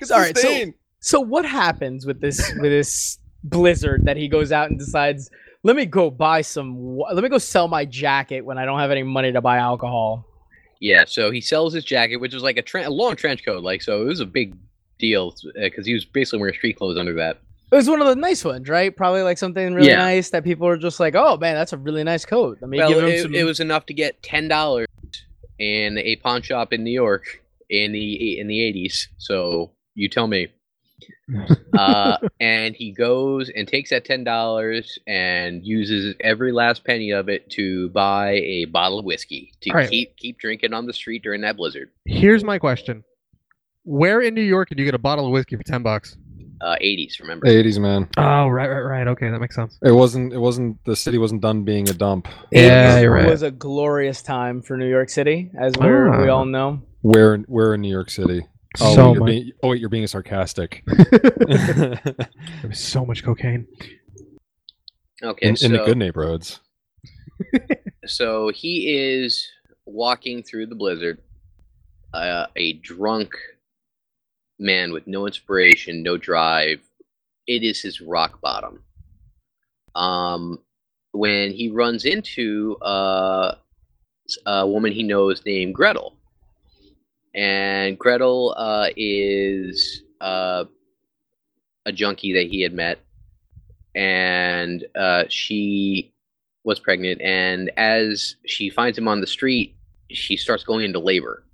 [0.00, 4.52] It's All right, so- So what happens with this with this blizzard that he goes
[4.52, 5.30] out and decides,
[5.64, 8.92] let me go buy some, let me go sell my jacket when I don't have
[8.92, 10.24] any money to buy alcohol.
[10.80, 13.64] yeah, so he sells his jacket, which was like a, tren- a long trench coat,
[13.64, 14.54] like so it was a big
[14.98, 17.40] deal because he was basically wearing street clothes under that.
[17.74, 18.96] It was one of the nice ones, right?
[18.96, 19.96] Probably like something really Yeah.
[19.96, 22.58] nice that people are just like, oh man, that's a really nice coat.
[22.60, 23.34] Let me well, give him it, some.
[23.34, 24.86] it was enough to get ten dollars
[25.58, 29.08] in a pawn shop in New York in the in the eighties.
[29.18, 30.48] So you tell me.
[31.76, 37.28] uh, and he goes and takes that ten dollars and uses every last penny of
[37.28, 39.90] it to buy a bottle of whiskey to All right.
[39.90, 41.90] keep keep drinking on the street during that blizzard.
[42.04, 43.02] Here's my question:
[43.82, 46.16] Where in New York did you get a bottle of whiskey for ten bucks?
[46.64, 47.46] Uh, eighties, remember?
[47.46, 48.08] 80s, man.
[48.16, 49.06] Oh, right, right, right.
[49.08, 49.78] Okay, that makes sense.
[49.82, 50.32] It wasn't.
[50.32, 50.82] It wasn't.
[50.86, 52.26] The city wasn't done being a dump.
[52.50, 53.28] Yeah, it you're right.
[53.28, 56.36] was a glorious time for New York City, as we're, we Ah.
[56.36, 56.80] all know.
[57.02, 57.36] Where?
[57.48, 58.46] Where in New York City?
[58.80, 59.26] Oh, so wait, you're much.
[59.26, 60.82] being, oh wait, you're being sarcastic.
[61.46, 63.66] There was so much cocaine.
[65.22, 66.60] Okay, in, so in the good neighborhoods.
[68.06, 69.46] so he is
[69.86, 71.18] walking through the blizzard,
[72.14, 73.32] uh, a drunk
[74.58, 76.80] man with no inspiration, no drive.
[77.46, 78.82] It is his rock bottom.
[79.94, 80.58] Um,
[81.12, 83.54] when he runs into uh,
[84.46, 86.16] a woman he knows named Gretel,
[87.34, 90.64] and Gretel uh, is uh,
[91.86, 92.98] a junkie that he had met,
[93.94, 96.12] and uh, she
[96.64, 99.76] was pregnant, and as she finds him on the street,
[100.10, 101.44] she starts going into labor.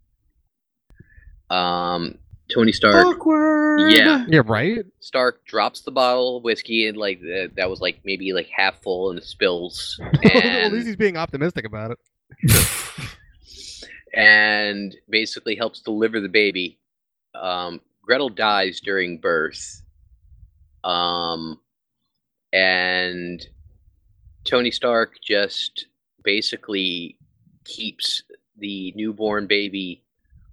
[1.50, 2.16] Um,
[2.52, 3.92] Tony Stark, Awkward.
[3.92, 4.84] yeah, Yeah, right.
[5.00, 8.82] Stark drops the bottle of whiskey and like uh, that was like maybe like half
[8.82, 11.98] full and it spills, At least and he's being optimistic about it.
[14.14, 16.78] and basically helps deliver the baby.
[17.34, 19.82] Um, Gretel dies during birth.
[20.82, 21.60] Um,
[22.52, 23.46] and
[24.44, 25.86] Tony Stark just
[26.24, 27.16] basically
[27.64, 28.22] keeps
[28.58, 30.02] the newborn baby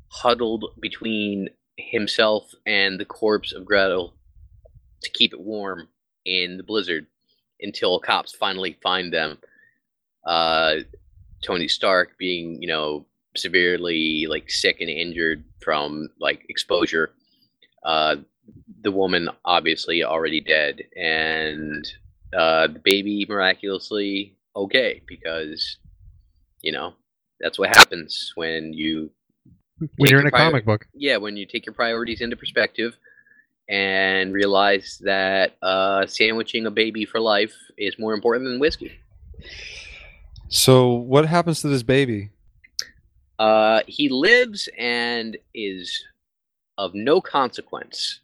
[0.09, 4.13] huddled between himself and the corpse of Gretel
[5.01, 5.87] to keep it warm
[6.25, 7.05] in the blizzard
[7.61, 9.37] until cops finally find them.
[10.25, 10.77] Uh,
[11.43, 17.11] Tony Stark being, you know, severely like sick and injured from like exposure.
[17.83, 18.17] Uh,
[18.81, 21.87] the woman obviously already dead, and
[22.35, 25.77] uh, the baby miraculously okay because
[26.61, 26.93] you know
[27.39, 29.09] that's what happens when you
[29.97, 30.87] when you're in a prior- comic book.
[30.93, 32.97] yeah when you take your priorities into perspective
[33.69, 38.93] and realize that uh, sandwiching a baby for life is more important than whiskey.
[40.49, 42.29] So what happens to this baby?
[43.37, 46.03] Uh, he lives and is
[46.77, 48.21] of no consequence.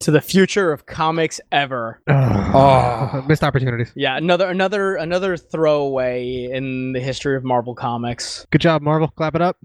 [0.00, 2.00] To the future of comics ever.
[2.08, 3.92] Oh, missed opportunities.
[3.94, 8.46] Yeah, another another another throwaway in the history of Marvel Comics.
[8.50, 9.08] Good job, Marvel.
[9.08, 9.56] Clap it up.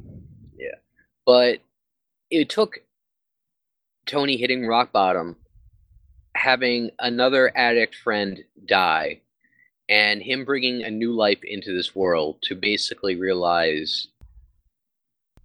[1.25, 1.59] But
[2.29, 2.79] it took
[4.05, 5.35] Tony hitting rock bottom,
[6.35, 9.21] having another addict friend die,
[9.89, 14.07] and him bringing a new life into this world to basically realize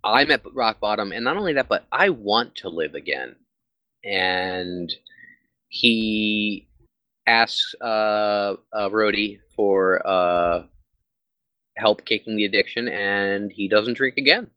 [0.02, 3.36] I'm at rock bottom, and not only that, but I want to live again.
[4.04, 4.92] And
[5.68, 6.66] he
[7.26, 8.90] asks uh, uh,
[9.54, 10.62] for uh,
[11.76, 14.50] help kicking the addiction, and he doesn't drink again.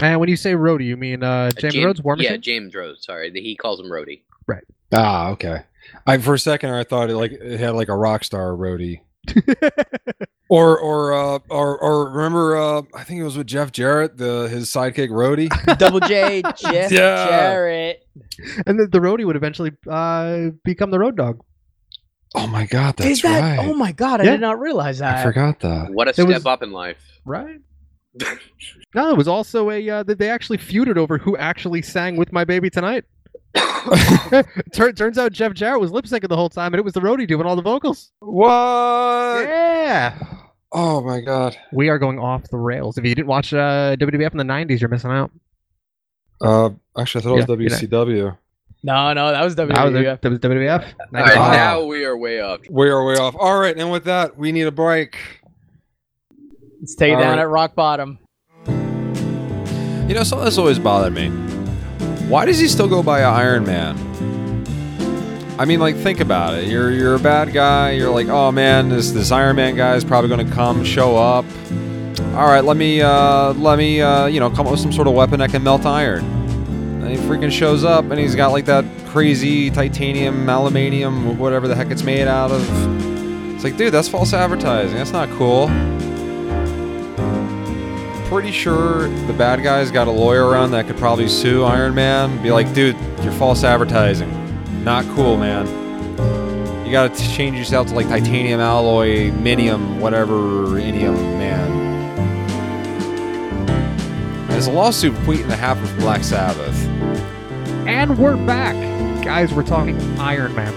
[0.00, 3.04] And when you say Rhodey, you mean uh, James Jam- Rhodes, War Yeah, James Rhodes.
[3.04, 4.22] Sorry, he calls him Rhodey.
[4.46, 4.64] Right.
[4.92, 5.62] Ah, okay.
[6.06, 9.00] I for a second I thought it like it had like a rock star roadie.
[10.48, 14.48] Or or uh or or remember uh I think it was with Jeff Jarrett, the
[14.48, 15.48] his sidekick Rhodey.
[15.78, 17.26] Double J, Jeff Yeah.
[17.28, 18.06] Jarrett.
[18.64, 21.42] and the, the Rhodey would eventually uh, become the Road Dog.
[22.36, 23.40] Oh my god, that's Is that?
[23.58, 23.66] right.
[23.68, 24.30] Oh my god, I Yeah.
[24.32, 25.16] did not realize that.
[25.18, 25.90] I forgot that.
[25.92, 26.98] What a There step was- up in life.
[27.24, 27.58] Right.
[28.94, 32.32] No, it was also a uh, that they actually feuded over who actually sang "With
[32.32, 33.04] My Baby Tonight."
[34.72, 37.00] Tur- turns out Jeff Jarrett was lip syncing the whole time, and it was the
[37.00, 38.12] roadie doing all the vocals.
[38.20, 39.42] What?
[39.48, 40.18] Yeah.
[40.72, 41.56] Oh my god.
[41.72, 42.98] We are going off the rails.
[42.98, 45.30] If you didn't watch uh, WWF in the '90s, you're missing out.
[46.40, 48.04] Uh actually I thought it Yeah, was you know.
[48.04, 48.38] WCW.
[48.82, 50.20] No, no, that was That was, WWF.
[50.20, 50.84] that was WWF.
[51.00, 52.60] All right, now we are way up.
[52.70, 53.34] We are way off.
[53.38, 55.16] All right, and with that, we need a break.
[56.80, 57.42] Let's take it All down right.
[57.42, 58.18] at rock bottom.
[58.66, 61.30] You know, something that's always bothered me.
[62.28, 63.96] Why does he still go by Iron Man?
[65.58, 66.68] I mean, like, think about it.
[66.68, 67.92] You're you're a bad guy.
[67.92, 71.44] You're like, oh man, this this Iron Man guy is probably gonna come, show up.
[72.34, 75.08] All right, let me uh, let me uh, you know come up with some sort
[75.08, 76.24] of weapon that can melt iron.
[77.02, 81.74] And he freaking shows up, and he's got like that crazy titanium, aluminium, whatever the
[81.74, 83.54] heck it's made out of.
[83.54, 84.96] It's like, dude, that's false advertising.
[84.96, 85.68] That's not cool
[88.28, 92.42] pretty sure the bad guy's got a lawyer around that could probably sue Iron Man.
[92.42, 94.32] Be like, dude, you're false advertising.
[94.82, 95.66] Not cool, man.
[96.84, 101.86] You gotta change yourself to like titanium alloy, minium, whatever, inium, man.
[104.48, 106.86] There's a lawsuit waiting to happen from Black Sabbath.
[107.86, 108.74] And we're back,
[109.24, 109.52] guys.
[109.54, 110.74] We're talking Iron Man.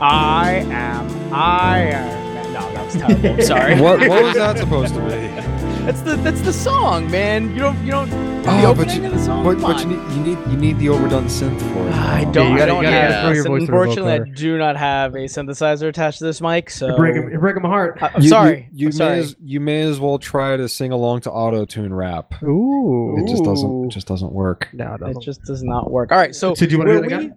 [0.00, 2.52] I am Iron Man.
[2.52, 3.42] No, that was terrible.
[3.44, 3.80] Sorry.
[3.80, 5.59] What, what was that supposed to be?
[5.86, 7.50] That's the that's the song, man.
[7.52, 8.10] You don't you don't.
[8.10, 9.44] The Oh, but you- of the song.
[9.44, 11.94] But, but you need you need you need the overdone synth for it.
[11.94, 12.52] I don't.
[12.52, 13.22] you gotta- don't you gotta have.
[13.24, 16.70] throw your voice to Unfortunately, I do not have a synthesizer attached to this mic,
[16.70, 17.98] so Breaking, breaking my heart.
[18.02, 18.68] I- I'm You- sorry.
[18.72, 19.18] You, you I'm may sorry.
[19.20, 22.40] as you may as well try to sing along to auto tune rap.
[22.42, 23.16] Ooh.
[23.18, 24.68] It just doesn't it just doesn't work.
[24.72, 25.22] No, it It doesn't.
[25.22, 26.12] just does not work.
[26.12, 27.20] All right, so So do you wanna do were it again?
[27.30, 27.32] we-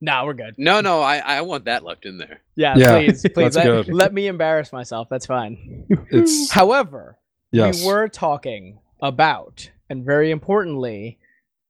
[0.00, 0.54] Nah, we're good.
[0.58, 2.38] No, no, I, I want that left in there.
[2.54, 5.08] Yeah, Yeah, please, please let, let me embarrass myself.
[5.10, 5.86] That's fine.
[6.10, 7.16] It's However,
[7.52, 7.80] yes.
[7.80, 11.18] we were talking about, and very importantly,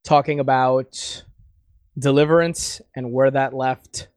[0.05, 1.23] talking about
[1.99, 4.09] deliverance and where that left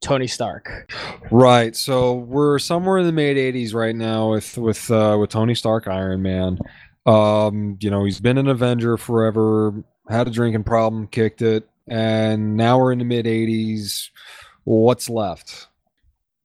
[0.00, 0.92] Tony Stark.
[1.30, 1.74] Right.
[1.74, 5.88] So we're somewhere in the mid '80s right now with with uh, with Tony Stark,
[5.88, 6.58] Iron Man.
[7.06, 9.82] Um, you know, he's been an Avenger forever.
[10.08, 14.10] Had a drinking problem, kicked it, and now we're in the mid '80s.
[14.64, 15.68] What's left?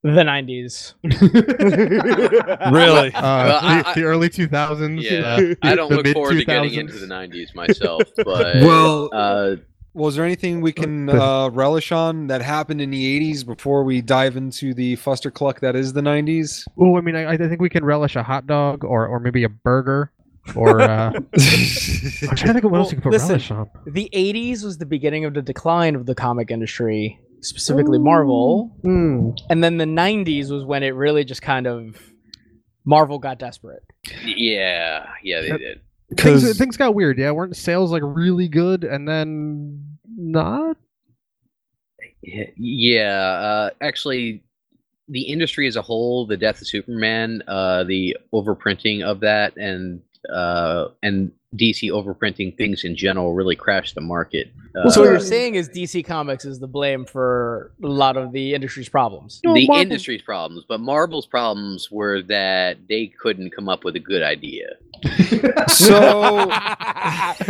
[0.01, 0.93] The 90s.
[2.71, 3.13] Really?
[3.13, 5.01] Uh, Well, the, I- the early 2000s.
[5.01, 9.09] Yeah, uh, I don't the look forward to getting into the '90s myself, but Well-
[9.13, 9.55] uh,
[9.93, 14.01] Was there anything we can uh, relish on that happened in the '80s before we
[14.01, 16.63] dive into the fuster cluck that is the '90s?
[16.77, 19.43] Oh, I mean, I, I think we can relish a hot dog or, or maybe
[19.43, 20.11] a burger.
[20.55, 23.29] Or uh, I'm trying to think of what else you can put listen.
[23.29, 23.69] relish on.
[23.85, 28.75] The 80s was the beginning of the decline of the comic industry, specifically Marvel.
[28.81, 29.31] Hmm.
[29.49, 31.97] And then the 90s was when it really just kind of.
[32.85, 33.83] Marvel got desperate.
[34.25, 35.59] yeah, yeah, they Yep.
[35.59, 35.81] did.
[36.17, 37.19] Things, 'Cause- things got weird.
[37.19, 40.77] Yeah, weren't sales like really good and then not?
[42.21, 44.43] Yeah, uh, actually,
[45.07, 50.01] the industry as a whole, the death of Superman, uh, the overprinting of that, and
[50.31, 54.51] uh, and DC overprinting things in general really crashed the market.
[54.75, 58.31] Uh, so what you're saying is DC Comics is the blame for a lot of
[58.31, 59.41] the industry's problems.
[59.43, 63.95] No, the Marvel- industry's problems, but Marvel's problems were that they couldn't come up with
[63.95, 64.67] a good idea.
[65.69, 66.49] So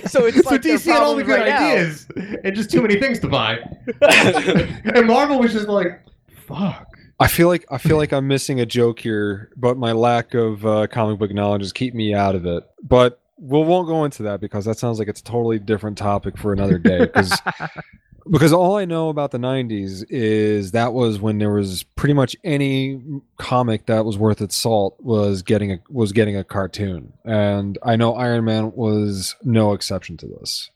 [0.07, 1.71] so it's so like DC had all the good right now.
[1.71, 2.05] ideas
[2.43, 3.59] and just too many things to buy.
[4.01, 6.01] and Marvel was just like,
[6.47, 6.85] fuck.
[7.19, 10.65] I feel like I feel like I'm missing a joke here, but my lack of
[10.65, 12.63] uh, comic book knowledge is keeping me out of it.
[12.81, 16.37] But we won't go into that because that sounds like it's a totally different topic
[16.37, 16.99] for another day.
[16.99, 17.37] Because
[18.31, 22.37] because all I know about the '90s is that was when there was pretty much
[22.45, 23.01] any
[23.37, 27.97] comic that was worth its salt was getting a was getting a cartoon, and I
[27.97, 30.69] know Iron Man was no exception to this.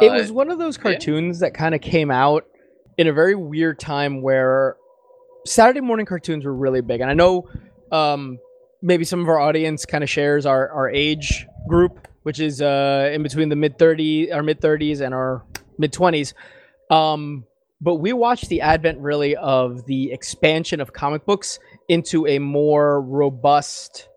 [0.00, 2.46] it Uh, was one of those cartoons that kind of came out
[2.98, 4.76] in a very weird time where
[5.46, 7.00] Saturday morning cartoons were really big.
[7.00, 7.48] And I know
[7.92, 8.38] um,
[8.82, 13.10] maybe some of our audience kind of shares our, our age group, which is uh,
[13.12, 15.44] in between the mid 30s, our mid 30s and our
[15.78, 16.34] mid 20s.
[16.90, 17.44] Um,
[17.80, 23.00] but we watched the advent really of the expansion of comic books into a more
[23.00, 24.08] robust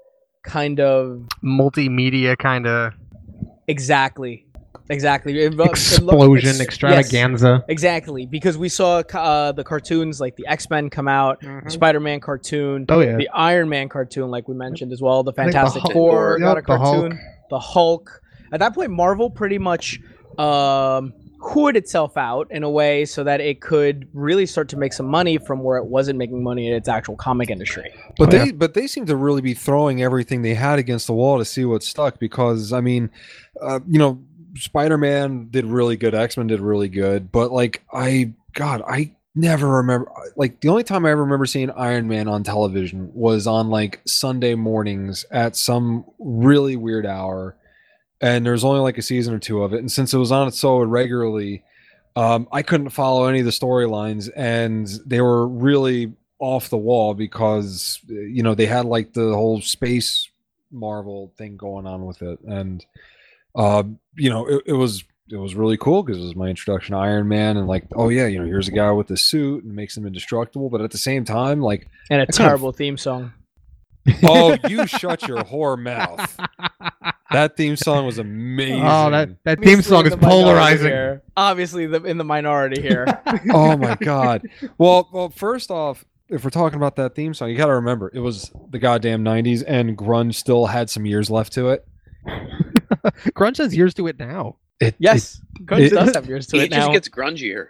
[0.44, 2.94] kind of Multimedia kind of
[3.68, 4.48] exactly
[4.92, 6.62] exactly It lo- it lo- explosion ex- yes.
[6.62, 7.64] extravaganza.
[7.68, 12.86] Exactly, because we saw uh, the cartoons like the X Men come out, Spider-Man cartoon,
[12.90, 13.18] Oh yeah.
[13.18, 15.94] the Iron Man cartoon, like we mentioned as well, the I think the Fantastic Hulk-
[15.94, 17.00] Four got a Yep, the Hulk.
[17.02, 17.20] cartoon,
[17.50, 18.22] the Hulk.
[18.54, 20.00] At that point, Marvel pretty much
[20.38, 24.94] um, hood itself out in a way so that it could really start to make
[24.94, 27.92] some money from where it wasn't making money in its actual comic industry.
[28.18, 28.46] But Oh, yeah.
[28.46, 31.46] they but they seem to really be throwing everything they had against the wall to
[31.46, 33.10] see what stuck because I mean,
[33.62, 34.22] uh, you know,
[34.56, 40.12] Spider-Man did really good, X-Men did really good, but like I god, I never remember
[40.36, 44.02] like the only time I ever remember seeing Iron Man on television was on like
[44.06, 47.56] Sunday mornings at some really weird hour
[48.20, 50.52] and there's only like a season or two of it and since it was on
[50.52, 51.64] so irregularly
[52.16, 57.14] um, I couldn't follow any of the storylines, and they were really off the wall
[57.14, 60.30] because you know they had like the whole space
[60.72, 62.86] Marvel thing going on with it, and
[63.56, 63.84] uh,
[64.16, 67.00] you know it, it was it was really cool because it was my introduction to
[67.00, 69.74] Iron Man, and like oh yeah, you know here's a guy with the suit and
[69.76, 72.98] makes him indestructible, but at the same time like And a kind of- terrible theme
[72.98, 73.34] song.
[74.24, 76.36] oh you shut your whore mouth.
[77.32, 78.82] That theme song was amazing.
[78.82, 80.88] Oh, that that Obviously theme song is the polarizing.
[80.88, 81.22] here.
[81.38, 83.06] Obviously, the, in the minority here.
[83.54, 84.42] oh my god.
[84.78, 88.12] Well, well, first off, if we're talking about that theme song, you got to remember
[88.14, 91.88] it was the goddamn '90s, and grunge still had some years left to it.
[93.34, 94.58] Grunge has years to it now.
[94.80, 96.90] It, yes, Grunge it- does have years to it now.
[96.90, 97.68] it just gets grungier.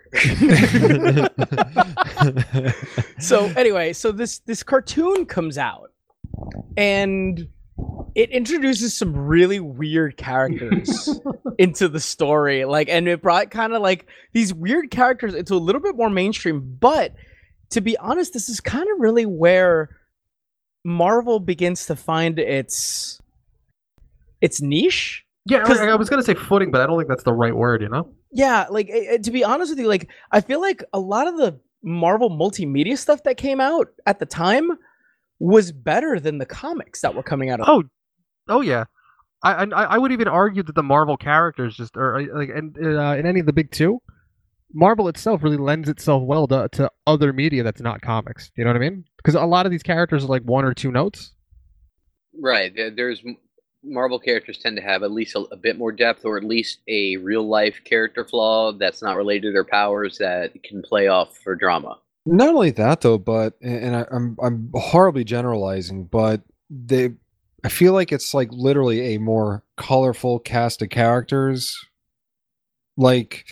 [3.19, 5.91] so anyway, so this this cartoon comes out,
[6.77, 7.47] and
[8.15, 11.19] it introduces some really weird characters
[11.57, 12.65] into the story.
[12.65, 16.09] Like, and it brought kind of like these weird characters into a little bit more
[16.09, 16.77] mainstream.
[16.79, 17.13] But
[17.71, 19.97] to be honest, this is kind of really where
[20.83, 23.19] Marvel begins to find its
[24.41, 25.20] its niche.
[25.45, 27.55] Yeah, 'Cause- I, I was gonna say footing, but I don't think that's the right
[27.55, 27.81] word.
[27.81, 28.13] You know?
[28.31, 31.27] Yeah, like eh, eh, to be honest with you, like I feel like a lot
[31.27, 34.69] of the Marvel multimedia stuff that came out at the time
[35.39, 37.67] was better than the comics that were coming out of.
[37.67, 37.83] Oh,
[38.47, 38.85] oh yeah.
[39.43, 42.77] I, I I would even argue that the Marvel characters just are uh, like and
[42.77, 43.99] uh, in any of the big two,
[44.71, 48.51] Marvel itself really lends itself well to, to other media that's not comics.
[48.55, 49.03] You know what I mean?
[49.17, 51.33] Because a lot of these characters are like one or two notes.
[52.39, 52.71] Right.
[52.95, 53.23] There's
[53.83, 56.79] Marvel characters tend to have at least a, a bit more depth, or at least
[56.87, 61.37] a real life character flaw that's not related to their powers that can play off
[61.37, 61.97] for drama.
[62.25, 67.11] Not only that though, but and I, I'm I'm horribly generalizing, but they
[67.63, 71.75] I feel like it's like literally a more colorful cast of characters.
[72.97, 73.45] Like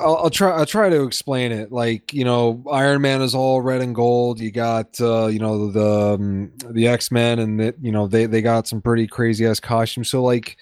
[0.00, 1.70] I'll, I'll try I'll try to explain it.
[1.70, 4.40] Like you know, Iron Man is all red and gold.
[4.40, 8.26] You got uh, you know the um, the X Men, and that you know they
[8.26, 10.08] they got some pretty crazy ass costumes.
[10.08, 10.56] So like.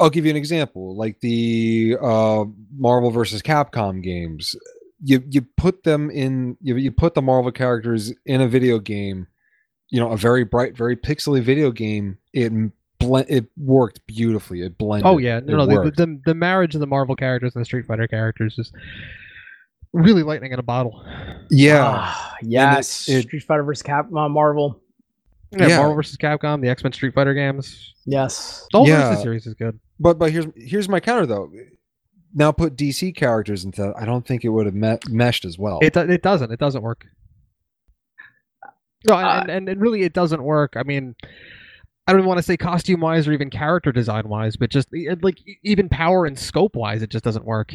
[0.00, 2.44] I'll give you an example, like the uh,
[2.76, 4.56] Marvel versus Capcom games
[5.02, 9.26] you you put them in you, you put the Marvel characters in a video game,
[9.90, 12.18] you know, a very bright, very pixely video game.
[12.32, 12.52] It
[12.98, 14.62] blend it worked beautifully.
[14.62, 15.06] It blended.
[15.06, 17.64] Oh yeah, It no, no, the, the the marriage of the Marvel characters and the
[17.64, 18.72] Street Fighter characters is
[19.92, 21.04] really lightning in a bottle.
[21.50, 21.84] yeah.
[21.98, 24.80] Ah, yes, it- Street Fighter versus Cap uh, Marvel.
[25.52, 25.76] Yeah, Yeah.
[25.78, 27.94] Marvel versus Capcom, the X Men Street Fighter games.
[28.04, 29.08] Yes, The whole Yeah.
[29.10, 29.78] Versus series is good.
[30.00, 31.50] But but here's here's my counter though.
[32.34, 35.58] now put DC characters into that, I don't think it would have me- meshed as
[35.58, 35.78] well.
[35.82, 36.50] It it doesn't.
[36.52, 37.06] It doesn't work.
[39.08, 40.74] No, Uh, and, and, and really, it doesn't work.
[40.76, 41.14] I mean,
[42.06, 44.88] I don't even want to say costume wise or even character design wise, but just
[45.22, 47.72] like even power and scope wise, it just doesn't work.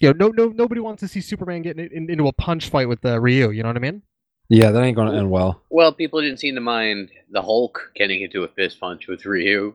[0.00, 2.88] You know, no, no, nobody wants to see Superman getting in, into a punch fight
[2.88, 3.50] with uh, Ryu.
[3.50, 4.02] You know what I mean?
[4.50, 5.62] yeah, that ain't going to end well.
[5.70, 9.74] Well, people didn't seem to mind the Hulk getting into a fist punch with Ryu.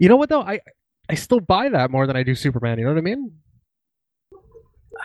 [0.00, 0.42] You know what though?
[0.42, 0.60] I
[1.08, 2.78] I still buy that more than I do Superman.
[2.78, 3.32] You know what I mean?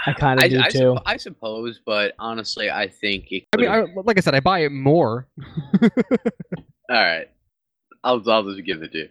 [0.06, 0.80] I kind of I, do I, too.
[0.80, 3.46] supp- I suppose, but honestly, I think it.
[3.54, 5.28] I mean, I, like I said, I buy it more.
[5.82, 5.90] all
[6.90, 7.30] right,
[8.04, 9.10] I'll I'll just give it to you.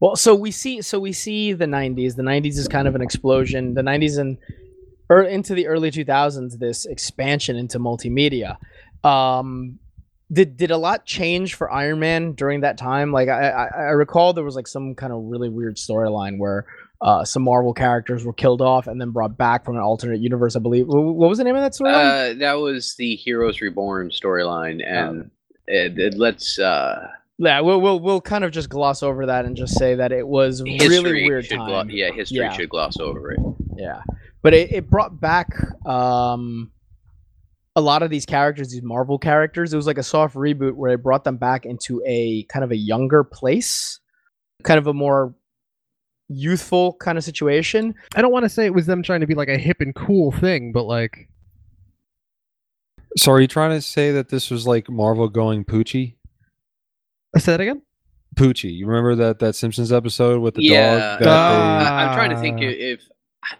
[0.00, 2.16] Well, so we see so we see the 90s.
[2.16, 3.74] The 90s is kind of an explosion.
[3.74, 4.38] The 90s and
[5.08, 8.56] or into the early 2000s this expansion into multimedia.
[9.04, 9.78] Um
[10.32, 13.12] did did a lot change for Iron Man during that time?
[13.12, 16.66] Like I I, I recall there was like some kind of really weird storyline where
[17.02, 20.54] uh, some Marvel characters were killed off and then brought back from an alternate universe.
[20.54, 20.86] I believe.
[20.86, 22.30] What was the name of that storyline?
[22.30, 25.30] Uh, that was the Heroes Reborn storyline, and
[25.66, 27.08] it, it let's uh,
[27.38, 30.26] yeah, we'll, we'll we'll kind of just gloss over that and just say that it
[30.26, 31.66] was history really weird time.
[31.66, 32.52] glo- yeah, history Yeah.
[32.52, 33.40] should gloss over it.
[33.76, 34.02] Yeah,
[34.42, 35.48] but it, it brought back
[35.86, 36.70] um,
[37.74, 39.72] a lot of these characters, these Marvel characters.
[39.72, 42.70] It was like a soft reboot where it brought them back into a kind of
[42.70, 43.98] a younger place,
[44.62, 45.34] kind of a more
[46.28, 47.94] youthful kind of situation.
[48.14, 49.94] I don't want to say it was them trying to be like a hip and
[49.94, 51.28] cool thing, but like
[53.16, 56.14] So are you trying to say that this was like Marvel going Poochie?
[57.34, 57.82] I said it again.
[58.34, 58.74] Poochie.
[58.74, 60.96] You remember that that Simpsons episode with the Yeah.
[60.98, 61.18] dog?
[61.20, 61.96] That Ah.
[61.98, 63.00] I, I'm trying to think Uh, if
[63.42, 63.56] I,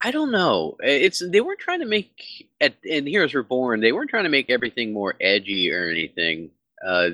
[0.00, 0.76] I don't know.
[0.82, 3.80] It's they weren't trying to make at in Heroes Reborn.
[3.80, 6.50] They weren't trying to make everything more edgy or anything.
[6.86, 7.10] Uh,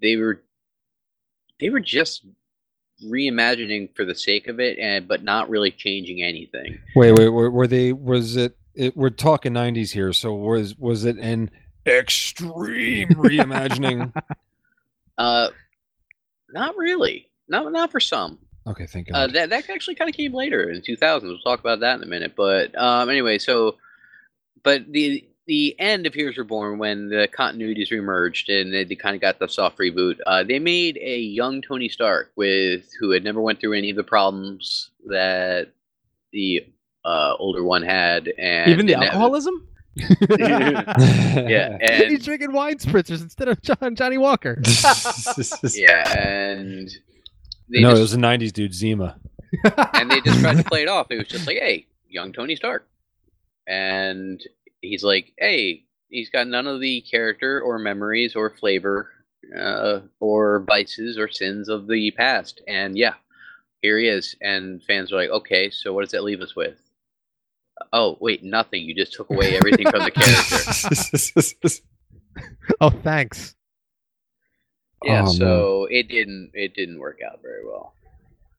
[0.00, 0.42] they were
[1.60, 2.24] they were just
[3.04, 6.78] reimagining for the sake of it, and but not really changing anything.
[6.94, 7.92] wait, wait, were, were they?
[7.92, 8.96] Was it, it?
[8.96, 10.12] We're talking '90s here.
[10.14, 11.50] So was was it an
[11.86, 14.12] extreme reimagining?
[15.18, 15.48] Uh,
[16.50, 17.28] not really.
[17.48, 18.38] Not not for some.
[18.66, 19.32] okay, thank Uh, God.
[19.34, 21.28] that that actually kind of came later in 2000.
[21.28, 22.34] We'll talk about that in a minute.
[22.36, 23.76] But um, anyway, so
[24.62, 29.14] but the the end of Heroes Reborn when the continuities remerged and they, they kind
[29.14, 30.16] of got the soft reboot.
[30.26, 33.96] Uh, they made a young Tony Stark with who had never went through any of
[33.96, 35.68] the problems that
[36.32, 36.66] the
[37.04, 39.68] uh, older one had, and Even the alcoholism.
[40.38, 41.78] yeah,
[42.08, 44.60] He's drinking wine spritzers instead of John, Johnnie Walker.
[45.74, 46.90] yeah, and
[47.68, 49.18] they no, just, it was a '90s dude, Zima.
[49.94, 51.06] and they just tried to play it off.
[51.10, 52.86] It was just like, hey, young Tony Stark.
[53.66, 54.40] And
[54.80, 59.10] he's like, hey, he's got none of the character or memories or flavor
[59.58, 62.60] uh, or vices or sins of the past.
[62.68, 63.14] And yeah,
[63.82, 64.36] here he is.
[64.40, 66.78] And fans are like, okay, so what does that leave us with?
[67.92, 68.82] Oh, wait, nothing.
[68.82, 71.82] You just took away everything from the character.
[72.80, 73.54] oh, thanks.
[75.04, 75.34] Yeah, Oh, man.
[75.34, 77.94] so it didn't it didn't work out very well.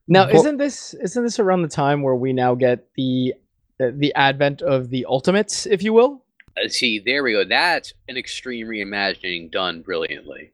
[0.07, 3.33] Now, Well- isn't this isn't this around the time where we now get the
[3.79, 6.23] the, the advent of the ultimates, if you will?
[6.55, 7.43] Uh, see, there we go.
[7.43, 10.51] That's an extreme reimagining done brilliantly.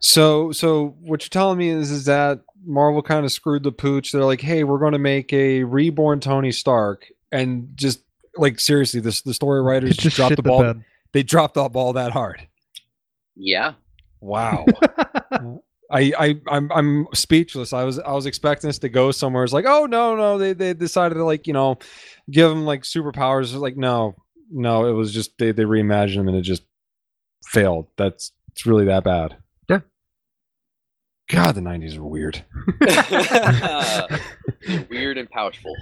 [0.00, 4.10] So, so what you're telling me is, is that Marvel kind of screwed the pooch.
[4.10, 8.02] They're like, hey, we're going to make a reborn Tony Stark, and just
[8.36, 10.62] like seriously, this the story writers just, just dropped the the ball.
[10.62, 10.84] bed.
[11.12, 12.46] They dropped the ball that hard.
[13.36, 13.74] Yeah.
[14.20, 14.64] Wow.
[15.90, 17.72] I, I I'm I'm speechless.
[17.72, 19.44] I was I was expecting this to go somewhere.
[19.44, 21.78] It's like, oh no, no, they they decided to like, you know,
[22.30, 23.44] give them like superpowers.
[23.44, 24.16] It's like, no,
[24.50, 26.62] no, it was just they, they reimagined them and it just
[27.46, 27.88] failed.
[27.96, 29.36] That's it's really that bad.
[29.68, 29.80] Yeah.
[31.28, 32.42] God, the nineties were weird.
[34.90, 35.76] Weird and pouchful.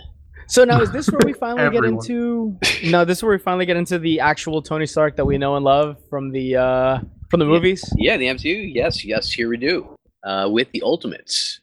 [0.47, 2.59] So now is this where we finally get into?
[2.85, 5.57] No, this is where we finally get into the actual Tony Stark that we know
[5.57, 6.99] and love from the uh
[7.31, 7.53] from the Yeah.
[7.53, 7.93] movies.
[7.97, 8.75] Yeah, the MCU.
[8.75, 9.95] Yes, yes, here we do.
[10.25, 11.61] Uh, with the Ultimates.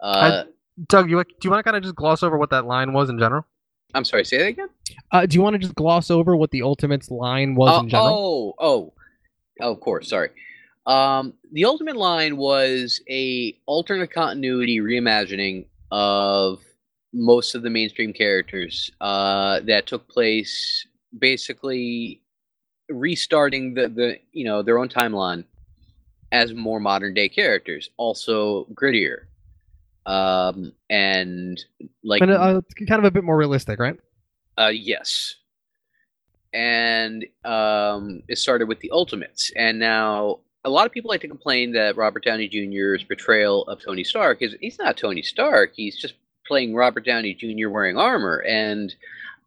[0.00, 0.44] Uh,
[0.88, 3.08] Doug, you, do you want to kind of just gloss over what that line was
[3.08, 3.46] in general?
[3.94, 4.68] I'm sorry, say that again?
[5.10, 7.88] Uh, do you want to just gloss over what the Ultimates line was oh, in
[7.88, 8.54] general?
[8.58, 8.92] oh, oh,
[9.62, 10.10] oh, of course.
[10.10, 10.28] Sorry.
[10.86, 16.60] Um, the Ultimate line was a alternate continuity reimagining of
[17.16, 20.86] most of the mainstream characters uh, that took place
[21.18, 22.20] basically
[22.90, 25.44] restarting the, the you know their own timeline
[26.32, 29.24] as more modern day characters, also grittier,
[30.04, 31.64] um, and
[32.04, 33.98] like and uh, kind of a bit more realistic, right?
[34.58, 35.36] uh, yes.
[36.52, 41.28] And um, it started with the Ultimates, and now a lot of people like to
[41.28, 45.72] complain that Robert Downey Jr.'s portrayal of Tony Stark is he's not Tony Stark.
[45.74, 46.14] He's just
[46.48, 47.68] playing Robert Downey Jr.
[47.68, 48.94] wearing armor, and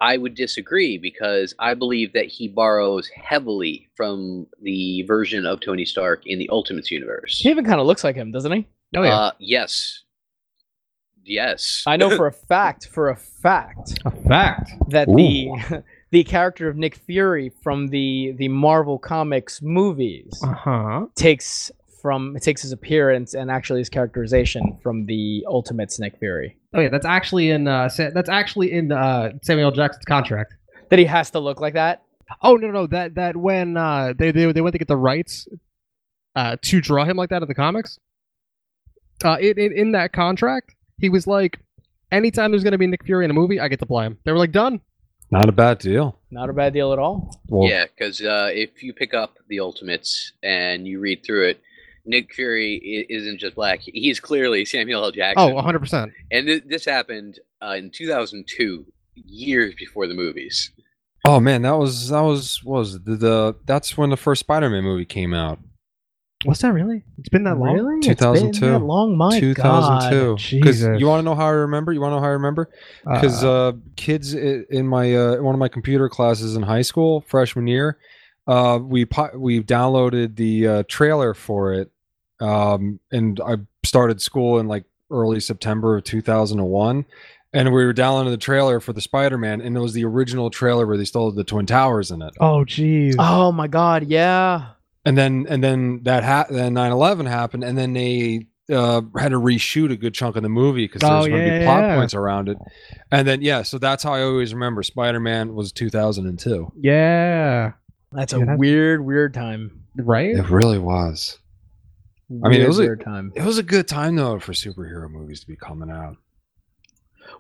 [0.02, 5.84] I would disagree because I believe that he borrows heavily from the version of Tony
[5.86, 7.40] Stark in the Ultimates universe.
[7.40, 8.68] He even kind of looks like him, doesn't he?
[8.96, 10.04] Oh yeah, Uh, yes.
[11.24, 11.84] Yes.
[11.86, 14.72] I know for a fact, for a fact, A fact.
[14.88, 21.06] that the the character of Nick Fury from the the Marvel Comics movies Uh huh.
[21.16, 21.72] takes
[22.02, 26.58] from it takes his appearance and actually his characterization from the Ultimate Nick Fury.
[26.74, 30.54] Oh yeah, that's actually in uh, Sa- that's actually in uh, Samuel Jackson's contract.
[30.90, 32.04] That he has to look like that.
[32.42, 35.48] Oh no no that that when uh, they, they they went to get the rights
[36.36, 38.00] uh, to draw him like that in the comics.
[39.24, 41.60] Uh, in, in in that contract, he was like,
[42.12, 44.18] anytime there's gonna be Nick Fury in a movie, I get to play him.
[44.24, 44.82] They were like, done.
[45.32, 46.18] Not a bad deal.
[46.32, 47.40] Not a bad deal at all.
[47.48, 51.62] Well, yeah, because uh, if you pick up the Ultimates and you read through it,
[52.10, 53.82] Nick Fury isn't just black.
[53.82, 55.12] He's clearly Samuel L.
[55.12, 55.52] Jackson.
[55.52, 56.12] Oh, 100 percent.
[56.32, 60.72] And th- this happened uh, in 2002, years before the movies.
[61.26, 65.06] Oh man, that was that was was the, the that's when the first Spider-Man movie
[65.06, 65.60] came out.
[66.46, 67.04] Was that really?
[67.18, 67.76] It's been that long.
[67.76, 67.98] Really?
[67.98, 68.66] It's been 2002.
[68.66, 70.36] that long, my 2002.
[70.58, 71.00] Because Jesus.
[71.00, 71.92] you want to know how I remember?
[71.92, 72.70] You want to know how I remember?
[73.04, 77.68] Because uh, kids in my uh, one of my computer classes in high school, freshman
[77.68, 78.00] year,
[78.48, 81.92] uh, we po- we downloaded the uh, trailer for it,
[82.40, 87.06] um, and I started school in like early September of 2001.
[87.52, 90.52] And we were down downloading the trailer for the Spider-Man, and it was the original
[90.52, 92.32] trailer where they still had the Twin Towers in it.
[92.40, 93.16] oh jeez.
[93.18, 94.68] Oh my god, yeah.
[95.04, 99.40] and then and then that ha- then 9-11 happened and then they uh, had to
[99.40, 101.66] reshoot a good chunk of the movie because there Oh, was going to yeah, be
[101.66, 101.96] plot yeah.
[101.96, 102.58] points around it
[103.12, 107.72] and then yeah so that's how i always remember spider-man was 2002 Yeah.
[108.12, 109.86] That's Yeah, a that's- weird, weird time.
[109.98, 110.36] Right.
[110.36, 111.40] it really was
[112.44, 113.32] I mean, it was a- time.
[113.36, 116.16] it was a good time though for superhero movies to be coming out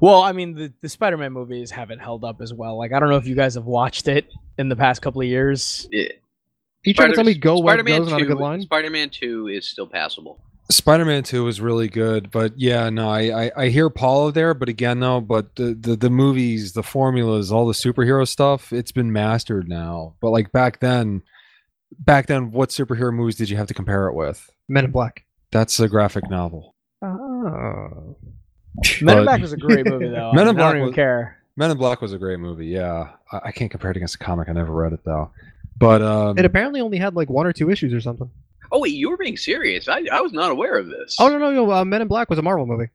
[0.01, 2.77] Well, I mean, the, the Spider-Man movies haven't held up as well.
[2.77, 4.25] Like, I don't know if you guys have watched it
[4.57, 5.87] in the past couple of years.
[5.91, 6.21] It,
[6.85, 8.61] You trying to tell me go where it Spider-Man goes not a 2 good line?
[8.61, 10.39] Spider-Man 2 is still passable.
[10.71, 14.69] spider-man 2 was really good but yeah no i i, I hear paulo there but
[14.69, 19.11] again though but the, the the movies the formulas all the superhero stuff it's been
[19.11, 21.23] mastered now but like back then
[21.97, 25.26] back then what superhero movies did you have to compare it with Men in Black.
[25.51, 26.76] That's a graphic novel.
[27.01, 28.15] Oh.
[29.01, 30.32] Men in Black was a great movie, though.
[30.34, 31.36] Men in I, I Black don't even was- care.
[31.57, 32.67] Men in Black was a great movie.
[32.67, 34.47] Yeah, I, I can't compare it against a comic.
[34.47, 35.32] I never read it though.
[35.78, 38.30] But um, It apparently only had like one or two issues or something.
[38.72, 39.89] Oh wait, you were being serious.
[39.89, 41.17] I, I was not aware of this.
[41.20, 41.70] Oh no no no!
[41.72, 42.89] Uh, Men in Black was a Marvel movie.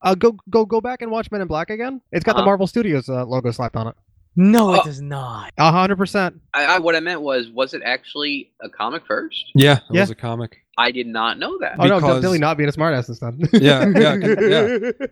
[0.00, 2.00] Uh, go go go back and watch Men in Black again.
[2.12, 2.46] It's got the Uh-huh.
[2.46, 3.94] Marvel Studios uh, logo slapped on it.
[4.36, 4.84] No, it Oh.
[4.84, 5.52] does not.
[5.58, 6.40] A hundred percent.
[6.54, 9.44] I, I, what I meant was, was it actually a comic first?
[9.56, 10.00] yeah, it Yeah.
[10.02, 10.58] was a comic.
[10.78, 11.74] I did not know that.
[11.78, 13.38] Oh no, Because- Billy not being a smartass this time.
[13.52, 14.36] Yeah, yeah, 'cause-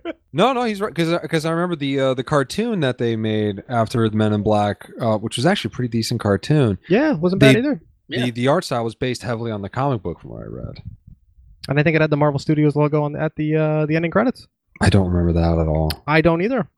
[0.04, 0.12] yeah.
[0.32, 3.62] No, no, he's right because because I remember the uh, the cartoon that they made
[3.68, 6.78] after Men in Black, uh, which was actually a pretty decent cartoon.
[6.88, 7.82] yeah, wasn't bad They- either.
[8.08, 8.26] Yeah.
[8.26, 10.82] The the art style was based heavily on the comic book, from what I read.
[11.68, 14.12] And I think it had the Marvel Studios logo on at the uh, the ending
[14.12, 14.46] credits.
[14.80, 15.90] I don't remember that at all.
[16.06, 16.68] I don't either.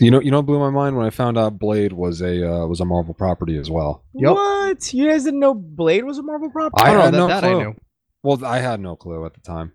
[0.00, 2.44] You know, you know, what blew my mind when I found out Blade was a
[2.52, 4.02] uh, was a Marvel property as well.
[4.14, 4.32] Yep.
[4.34, 4.92] What?
[4.92, 6.82] You guys didn't know Blade was a Marvel property?
[6.82, 7.28] I don't know.
[7.28, 7.76] that, that I knew.
[8.24, 9.72] Well, I had no clue at the time,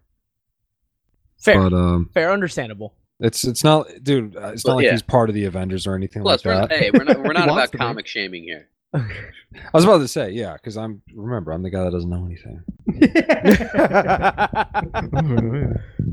[1.39, 2.95] Fair, but um, fair, understandable.
[3.21, 4.35] it's it's not, dude.
[4.35, 4.91] uh, It's not Well, like yeah.
[4.91, 6.77] he's part of the Avengers or anything Plus, like we're, that.
[6.77, 7.77] hey, we're not, we're not about to be.
[7.77, 8.67] comic shaming here.
[8.93, 9.05] I
[9.71, 12.63] was about to say, yeah, because I'm remember I'm the guy that doesn't know anything.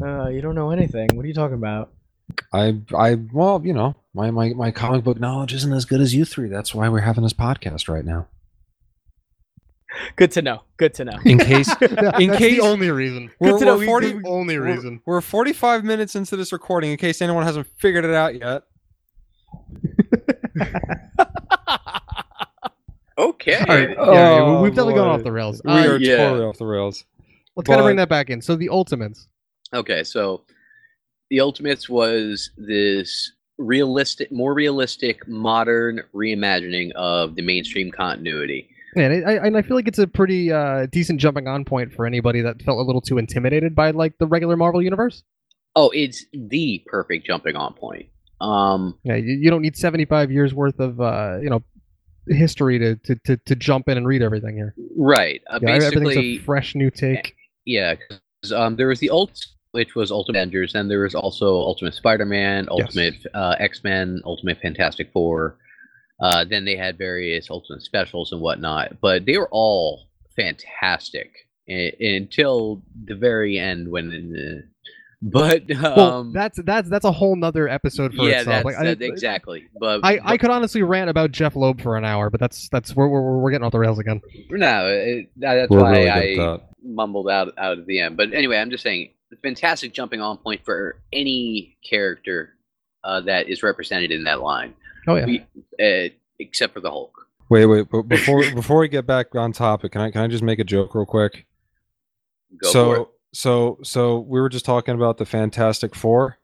[0.05, 1.09] uh, you don't know anything.
[1.14, 1.93] What are you talking about?
[2.53, 6.14] I I well, you know, my my my comic book knowledge isn't as good as
[6.14, 6.49] you three.
[6.49, 8.26] That's why we're having this podcast right now.
[10.16, 10.62] Good to know.
[10.76, 11.18] Good to know.
[11.24, 13.30] In case That's In case- the only reason.
[13.40, 15.01] we're, to know we're 40 The only we're- reason.
[15.07, 16.90] We're 45 minutes into this recording.
[16.92, 18.62] In case anyone hasn't figured it out yet.
[23.18, 23.55] Okay.
[23.57, 25.62] All right, Oh, yeah, we've definitely gone off the rails.
[25.64, 26.16] We Uh, are yeah.
[26.18, 27.03] totally off the rails.
[27.57, 28.42] let's kind of bring that back in.
[28.42, 29.26] So the Ultimates.
[29.72, 30.42] Okay, so
[31.30, 38.68] the Ultimates was this realistic, more realistic, modern reimagining of the mainstream continuity.
[38.97, 42.07] Man, I, and I feel like it's a pretty uh, decent jumping on point for
[42.07, 45.22] anybody that felt a little too intimidated by like the regular Marvel universe.
[45.76, 48.07] Oh, it's the perfect jumping on point.
[48.40, 51.62] Um, Yeah, you, you don't need 75 years worth of uh, you know
[52.28, 54.74] history to, to, to, to jump in and read everything here.
[54.97, 55.42] right.
[55.49, 57.36] Uh, Yeah, everything's basically, a fresh new take.
[57.66, 57.97] yeah.
[58.55, 62.68] um, there was the ult, which was Ultimate Avengers, and there was also Ultimate Spider-Man,
[62.70, 65.59] Ultimate uh, X-Men, Ultimate Fantastic Four.
[66.21, 71.31] Uh, then they had various Ultimate specials and whatnot, but they were all fantastic
[71.69, 74.67] i- until the very end when uh,
[75.23, 78.64] But Well, um, that's that's that's a whole nother episode for yeah, itself.
[78.64, 79.64] that's Like, I, exactly.
[79.81, 82.95] But I, I could honestly rant about Jeph Loeb for an hour, but that's that's
[82.95, 84.21] we're we're, we're getting off the rails again.
[84.51, 88.17] no, it, that's We're why really I good mumbled out out of the end.
[88.17, 89.11] But anyway, I'm just saying,
[89.43, 92.55] fantastic jumping on point for any character
[93.03, 94.75] uh, that is represented in that line,
[95.07, 95.27] Oh yeah.
[95.27, 95.47] We-
[95.81, 97.13] uh, except for the Hulk.
[97.49, 100.43] Wait, wait, but before before we get back on topic, can I can I just
[100.43, 101.47] make a joke real quick?
[102.63, 103.09] Go so for it.
[103.33, 106.39] so so we were just talking about the Fantastic Four.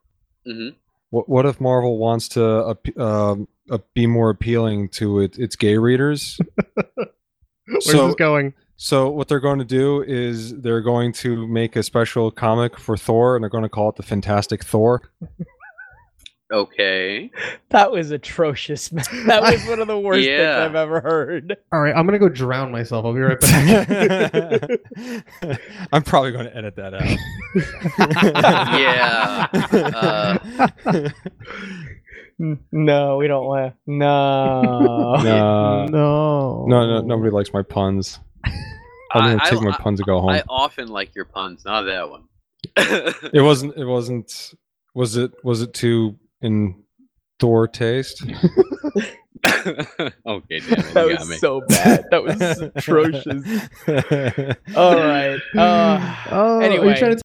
[0.46, 0.68] hmm
[1.10, 5.56] What what if Marvel wants to ap- um, uh, be more appealing to it, its
[5.56, 6.38] gay readers?
[7.66, 8.54] Where's so this going?
[8.76, 12.96] so what they're going to do is they're going to make a special comic for
[12.96, 15.10] Thor, and they're going to call it the Fantastic Thor.
[16.52, 17.30] Okay.
[17.70, 19.04] That was atrocious, man.
[19.26, 21.56] That was one of the worst things I've ever heard.
[21.72, 23.06] All right, I'm gonna go drown myself.
[23.06, 24.70] I'll be right back.
[25.92, 27.18] I'm probably going to edit that out.
[28.78, 29.48] Yeah.
[30.84, 31.10] Uh,
[32.72, 33.74] No, we don't laugh.
[33.86, 34.62] No.
[34.62, 35.86] Nah.
[35.86, 36.64] no.
[36.66, 38.18] No, no, nobody likes my puns.
[38.44, 40.30] I'm I- gonna take I- my puns and go home.
[40.30, 42.24] I often like your puns, not that one.
[42.76, 43.76] it wasn't.
[43.76, 44.54] It wasn't.
[44.94, 45.32] Was it?
[45.44, 46.82] Was it too in
[47.40, 48.22] Thor taste?
[48.26, 48.34] okay,
[49.44, 51.36] damn it, that got was me.
[51.38, 52.04] so bad.
[52.10, 52.40] That was
[52.76, 53.44] atrocious.
[54.76, 55.40] All right.
[55.56, 56.88] Uh, Oh, are Anyway.
[56.88, 57.22] you trying to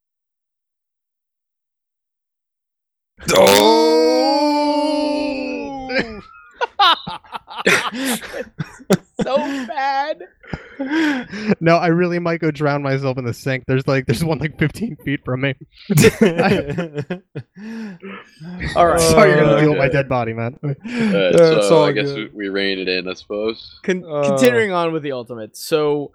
[9.22, 10.22] so bad.
[11.60, 13.64] no, I really might go drown myself in the sink.
[13.66, 15.54] There's like there's one like 15 feet from me.
[18.76, 19.00] All right.
[19.00, 20.58] Sorry, you're gonna deal with my dead body, man.
[20.62, 22.34] Uh, it's so all I guess good.
[22.34, 23.78] we rein it in, I suppose.
[23.82, 24.28] Con- Uh.
[24.28, 25.56] continuing on with the ultimate.
[25.56, 26.12] So,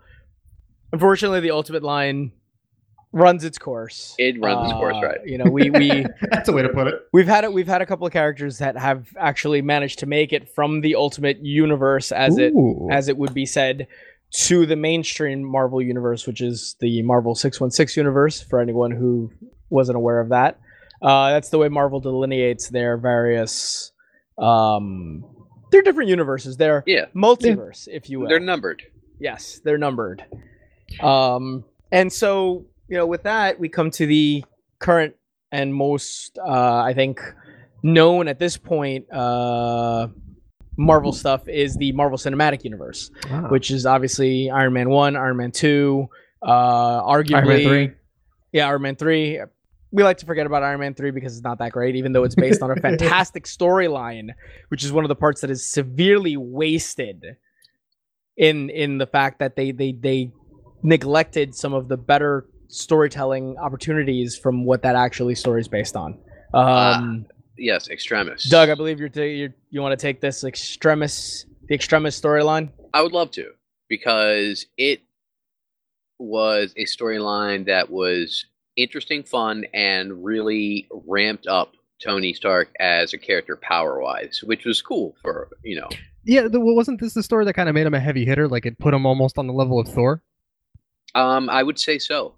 [0.91, 2.31] unfortunately, the ultimate line
[3.13, 4.15] runs its course.
[4.17, 5.19] It runs its course, Uh, right.
[5.25, 6.95] You know, we we That's a way to put it.
[7.13, 7.53] we've had it.
[7.53, 10.95] We've had a couple of characters that have actually managed to make it from the
[10.95, 12.53] ultimate universe, as it
[12.91, 13.87] as it would be said,
[14.31, 19.31] to the mainstream Marvel universe, which is the Marvel 616 universe, for anyone who
[19.69, 20.59] wasn't aware of that.
[21.01, 23.91] Uh, that's the way Marvel delineates their various.
[24.37, 25.23] Um,
[25.71, 26.57] they're different universes.
[26.57, 28.27] They're Yeah, multiverse, if you will.
[28.29, 28.83] they're numbered.
[29.19, 30.23] yes, they're numbered.
[31.01, 34.43] Um, and so, you know, with that, we come to the
[34.79, 35.15] current
[35.51, 37.21] and most, uh, I think,
[37.83, 40.07] known at this point uh,
[40.77, 43.47] Marvel stuff is the Marvel Cinematic Universe Ah.
[43.49, 46.07] which is obviously Iron Man one, Iron Man two,
[46.41, 47.91] uh, arguably Iron Man 3.
[48.53, 49.39] Yeah, Iron Man three.
[49.91, 52.23] We like to forget about Iron Man three because it's not that great, even though
[52.23, 54.29] it's based on a fantastic storyline,
[54.69, 57.23] which is one of the parts that is severely wasted
[58.35, 60.31] in in the fact that they they they
[60.81, 66.17] neglected some of the better storytelling opportunities from what that actually story is based on.
[66.53, 67.25] Um,
[67.57, 68.49] Yes, extremis.
[68.49, 72.71] Doug, I believe you're, ta- you're you want to take this extremis the extremis storyline.
[72.93, 73.51] I would love to
[73.87, 75.01] because it
[76.19, 78.45] was a storyline that was
[78.75, 84.81] interesting, fun, and really ramped up Tony Stark as a character power wise, which was
[84.81, 85.89] cool for you know.
[86.25, 88.47] Yeah, the, well, wasn't this the story that kind of made him a heavy hitter?
[88.47, 90.23] Like it put him almost on the level of Thor.
[91.15, 92.35] Um, I would say so.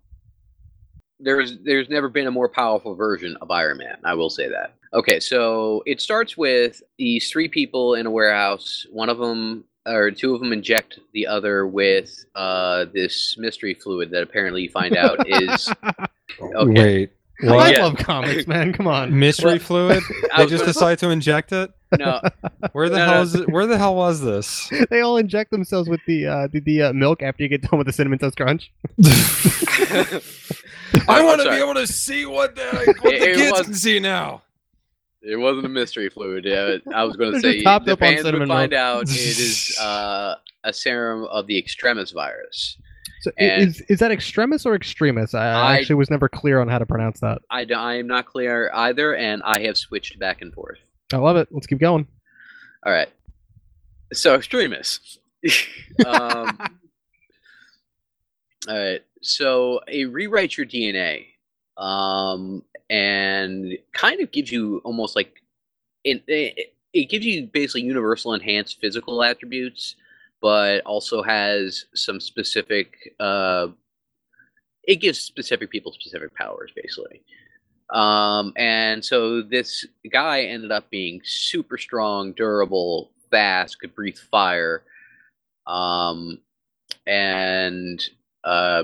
[1.25, 3.97] There's there's never been a more powerful version of Iron Man.
[4.05, 4.75] I will say that.
[4.93, 8.85] Okay, so it starts with these three people in a warehouse.
[8.91, 14.09] One of them or two of them inject the other with uh, this mystery fluid
[14.11, 15.69] that apparently you find out is
[16.41, 17.09] okay.
[17.41, 17.71] Wait, I?
[17.73, 17.83] Yeah.
[17.83, 18.71] love comics, man.
[18.71, 19.19] Come on.
[19.19, 20.03] Mystery Well, fluid?
[20.33, 21.69] I They just decide to inject it?
[21.99, 22.21] No,
[22.71, 23.21] Where the No, hell no.
[23.23, 23.49] is it?
[23.49, 24.71] Where the hell was this?
[24.89, 27.77] they all inject themselves with the uh, the, the uh, milk after you get done
[27.77, 28.71] with the cinnamon toast crunch.
[31.07, 33.61] I want to be able to see what the, what It- the it kids was-
[33.65, 34.41] can see now.
[35.27, 36.45] It wasn't a mystery fluid.
[36.45, 38.47] Yeah, I was going to They're say just topped the up on fans would cinnamon
[38.47, 38.79] find milk.
[38.79, 42.77] out it is uh, a serum of the extremis virus.
[43.21, 45.33] So And- is is that extremis or extremis?
[45.33, 47.41] I, I I- actually was never clear on how to pronounce that.
[47.49, 50.77] I, I am not clear either, and I have switched back and forth.
[51.11, 51.47] I love it.
[51.49, 52.05] Let's keep going.
[52.85, 53.09] All right.
[54.13, 55.17] So extremists.
[56.05, 56.55] um,
[58.67, 59.01] all right.
[59.25, 61.25] So it rewrites your DNA,
[61.77, 65.41] um, and kind of gives you almost like
[66.03, 66.73] it, it.
[66.93, 69.95] It gives you basically universal enhanced physical attributes,
[70.41, 73.13] but also has some specific.
[73.19, 73.67] Uh,
[74.83, 77.23] it gives specific people specific powers, basically.
[77.89, 84.83] Um, and so this guy ended up being super strong, durable, fast, could breathe fire.
[85.67, 86.39] Um,
[87.07, 88.01] and
[88.43, 88.83] uh,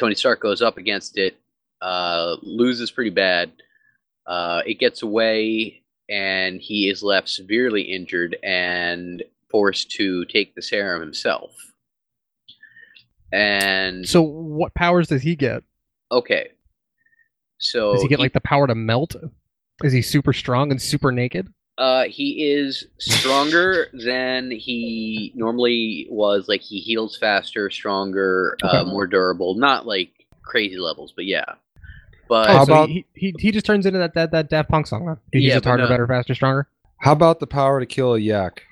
[0.00, 1.38] Tony Stark goes up against it
[1.82, 3.52] uh, loses pretty bad.
[4.26, 10.62] Uh, it gets away, and he is left severely injured and forced to take the
[10.62, 11.52] serum himself.
[13.32, 15.62] And So what powers does he get?
[16.12, 16.48] okay,
[17.58, 19.14] so Does he get like the power to melt?
[19.84, 21.52] Is he super strong and super naked?
[21.80, 26.46] Uh, he is stronger than he normally was.
[26.46, 28.90] Like he heals faster, stronger, uh, Okay.
[28.90, 29.54] more durable.
[29.54, 30.10] Not like
[30.42, 31.46] crazy levels, but yeah.
[32.28, 34.68] But Oh, How so about- he, he he just turns into that that, that Daft
[34.68, 35.06] Punk song.
[35.06, 35.14] Huh?
[35.32, 35.88] He's Yeah, just harder, no.
[35.88, 36.68] better, faster, stronger.
[36.98, 38.62] How about the power to kill a yak?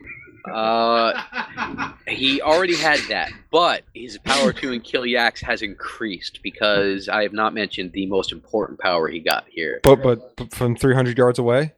[0.53, 7.09] uh, he already had that, but his power to and kill yaks has increased because
[7.09, 9.81] I have not mentioned the most important power he got here.
[9.83, 11.73] But but, but from 300 yards away,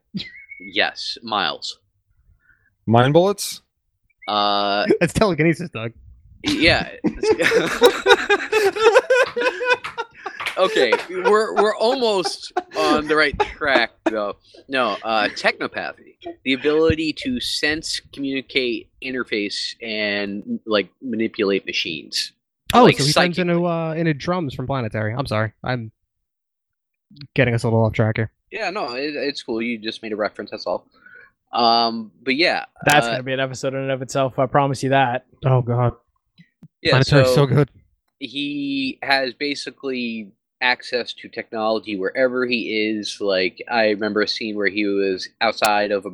[0.60, 1.78] Yes, Miles.
[2.86, 3.62] mine bullets.
[4.28, 5.92] Uh, It's telekinesis, Doug.
[6.44, 6.90] yeah.
[10.58, 14.36] okay, we're we're almost on the right track though.
[14.68, 22.32] No, uh, technopathy, the ability to sense, communicate, interface, and like manipulate machines.
[22.72, 25.14] Oh, Like so he turns into uh into drums from Planetary.
[25.16, 25.90] I'm sorry, I'm
[27.34, 28.30] getting us a little off track here.
[28.50, 29.62] Yeah, no, it, it's cool.
[29.62, 30.50] You just made a reference.
[30.50, 30.86] That's all.
[31.52, 34.38] Um, but yeah, That's uh, gonna be an episode in and of itself.
[34.38, 35.26] I promise you that.
[35.44, 35.94] Oh God,
[36.82, 36.92] yeah.
[36.92, 37.70] Planetary is so good.
[38.20, 40.32] he has basically
[40.62, 43.20] access to technology wherever he is.
[43.20, 46.06] Like I remember a scene where he was outside of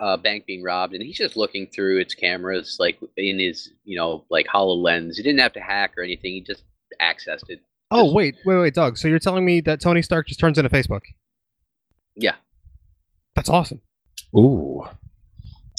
[0.00, 3.96] a bank being robbed, and he's just looking through its cameras, like in his you
[3.96, 5.16] know like Hololens.
[5.16, 6.32] He didn't have to hack or anything.
[6.32, 6.64] He just
[7.00, 7.60] accessed it.
[7.90, 8.98] Oh Just- wait, wait, wait, Doug.
[8.98, 11.02] So you're telling me that Tony Stark just turns into Facebook?
[12.16, 12.34] Yeah.
[13.34, 13.80] That's awesome.
[14.36, 14.84] Ooh.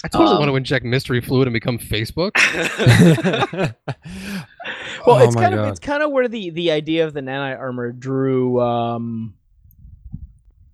[0.06, 2.32] I totally Um, want to inject mystery fluid and become Facebook.
[5.06, 7.20] Well, oh it's my kind of it's kind of where the the idea of the
[7.20, 9.34] nanite armor drew um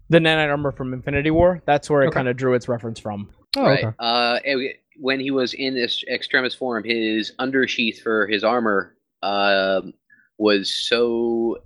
[0.09, 1.63] the nanite armor from Infinity War.
[1.65, 2.13] That's where it Okay.
[2.15, 3.29] kind of drew its reference from.
[3.57, 3.83] Oh, right.
[3.85, 3.95] okay.
[3.97, 9.93] Uh, and when he was in this extremis form, his undersheath for his armor um,
[10.37, 11.57] was so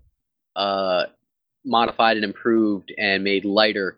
[0.56, 1.06] uh,
[1.66, 3.98] modified and improved and made lighter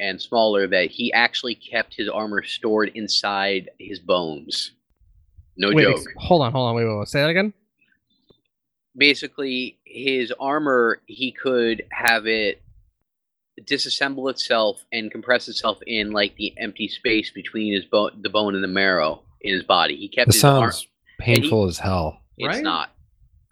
[0.00, 4.72] and smaller that he actually kept his armor stored inside his bones.
[5.56, 5.96] No Wait, joke.
[5.96, 6.74] ex- hold on, hold on.
[6.76, 7.08] Wait, wait, wait.
[7.08, 7.52] Say that again.
[8.96, 12.62] Basically, his armor, he could have it
[13.64, 18.54] disassemble itself and compress itself in like the empty space between his bone, the bone
[18.54, 19.96] and the marrow in his body.
[19.96, 20.70] He kept This his arm.
[20.70, 20.86] sounds
[21.18, 22.20] painful as hell.
[22.36, 22.62] It's Right?
[22.62, 22.90] not.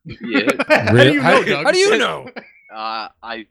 [0.21, 0.49] Yeah.
[0.69, 1.65] How do you know, Doug?
[1.65, 2.29] how do you know?
[2.77, 3.47] Uh, I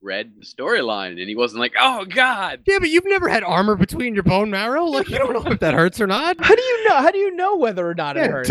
[0.00, 3.76] read the storyline, and he wasn't like, "Oh God." Yeah, but you've never had armor
[3.76, 4.84] between your bone marrow.
[4.84, 6.36] Like you don't know if that hurts or not.
[6.44, 6.96] How do you know?
[6.96, 8.48] How do you know whether or not it hurts?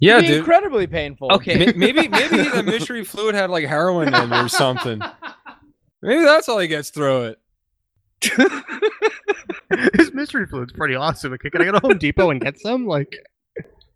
[0.00, 0.38] Yeah, It'd be dude.
[0.38, 1.32] incredibly painful.
[1.32, 1.66] Okay.
[1.66, 5.00] Ma- maybe maybe the mystery fluid had like heroin in it or something.
[6.02, 7.38] Maybe that's all he gets through it.
[9.94, 11.32] This mystery fluid's pretty awesome.
[11.32, 12.86] Okay, can I go to Home Depot and get some?
[12.86, 13.16] Like,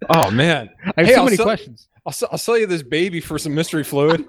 [0.09, 1.89] Oh man, I have Hey, so I'll many sell- questions.
[2.07, 4.25] I'll, s- I'll sell you this baby for some mystery fluid.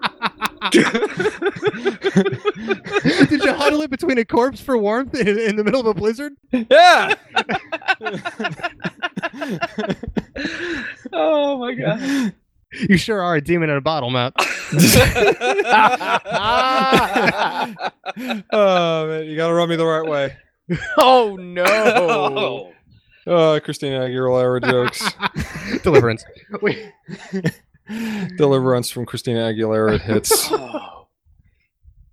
[0.62, 0.70] Ah.
[3.30, 5.94] Did you huddle it between a corpse for warmth in, in the middle of a
[5.94, 6.34] blizzard?
[6.52, 7.16] yeah.
[11.14, 12.34] oh my God.
[12.90, 14.34] You sure are a demon in a bottle, Matt.
[18.52, 20.36] oh man, you gotta rub me the right way.
[20.98, 21.64] Oh no.
[21.66, 22.74] Oh.
[23.26, 25.02] oh, Christina Aguilera jokes.
[25.84, 26.26] Deliverance.
[26.62, 26.92] Wait,
[28.38, 30.50] Deliverance from Christina Aguilera hits.
[30.52, 31.08] Oh.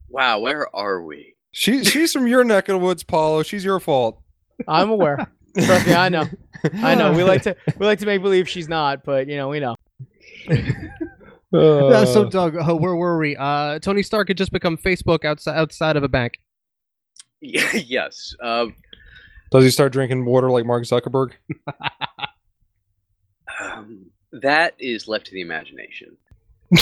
[0.09, 1.35] Wow, where are we?
[1.51, 3.43] She she's from your neck of the woods, Paulo.
[3.43, 4.20] She's your fault.
[4.68, 5.27] I'm aware.
[5.57, 6.27] Trust me, I know.
[6.75, 7.12] I know.
[7.12, 9.77] We like to we like to make believe she's not, but you know, we know.
[11.55, 13.37] Uh, so Doug, uh, where were we?
[13.37, 16.41] Uh, Tony Stark had just become Facebook outside outside of a bank.
[17.41, 18.35] yes.
[18.43, 18.66] Uh,
[19.53, 21.33] does he start drinking water like Mark Zuckerberg?
[23.61, 24.07] um,
[24.43, 26.16] that is left to the imagination.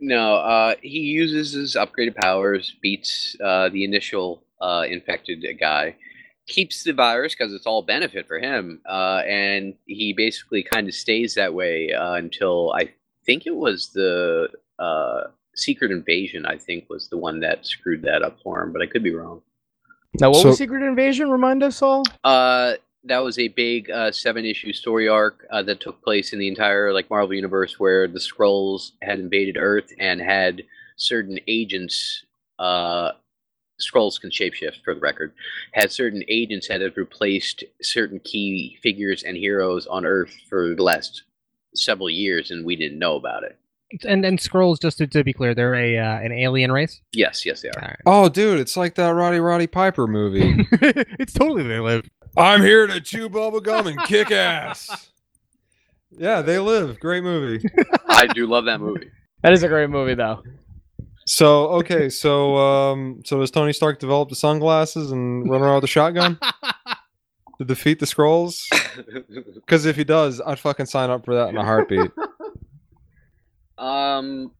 [0.00, 5.96] no, uh, he uses his upgraded powers, beats uh, the initial uh, infected guy,
[6.46, 10.94] keeps the virus because it's all benefit for him, uh, and he basically kind of
[10.94, 12.90] stays that way uh, until I
[13.24, 14.48] think it was the
[14.78, 15.22] uh,
[15.54, 16.46] Secret Invasion.
[16.46, 19.14] I think was the one that screwed that up for him, but I could be
[19.14, 19.42] wrong.
[20.20, 21.30] Now, what So- was Secret Invasion?
[21.30, 22.04] Remind us all.
[22.22, 22.74] Uh,
[23.06, 26.92] that was a big uh, seven-issue story arc uh, that took place in the entire
[26.92, 30.62] like Marvel universe, where the Skrulls had invaded Earth and had
[30.96, 32.24] certain agents.
[32.58, 33.12] Uh,
[33.80, 35.32] Skrulls can shapeshift, for the record.
[35.72, 40.82] Had certain agents that had replaced certain key figures and heroes on Earth for the
[40.82, 41.22] last
[41.74, 43.58] several years, and we didn't know about it.
[44.04, 47.00] And and Skrulls, just to, to be clear, they're a uh, an alien race.
[47.12, 47.96] Yes, yes, they are.
[48.04, 50.66] Oh, dude, it's like that Roddy Roddy Piper movie.
[50.72, 52.08] it's totally they live.
[52.36, 55.10] I'm here to chew bubble gum and kick ass.
[56.18, 56.98] Yeah, they live.
[56.98, 57.68] Great movie.
[58.08, 59.10] I do love that movie.
[59.42, 60.42] That is a great movie, though.
[61.26, 65.84] So okay, so um, so does Tony Stark develop the sunglasses and run around with
[65.84, 66.38] a shotgun
[67.58, 68.62] to defeat the Skrulls?
[69.56, 72.10] Because if he does, I'd fucking sign up for that in a heartbeat.
[73.76, 74.52] um,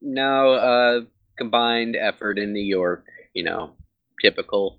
[0.00, 1.00] no, uh,
[1.36, 3.06] combined effort in New York.
[3.34, 3.72] You know,
[4.20, 4.78] typical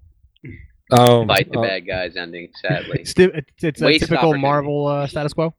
[0.92, 2.50] Oh, fight the oh, bad guys ending.
[2.56, 4.38] Sadly, It's, it's, it's a typical.
[4.38, 5.54] Marvel uh, status quo.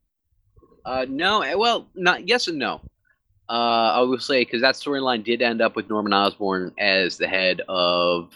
[0.84, 2.80] Uh, no, eh, well, not yes and no.
[3.48, 7.28] Uh, I will say because that storyline did end up with Norman Osborn as the
[7.28, 8.32] head of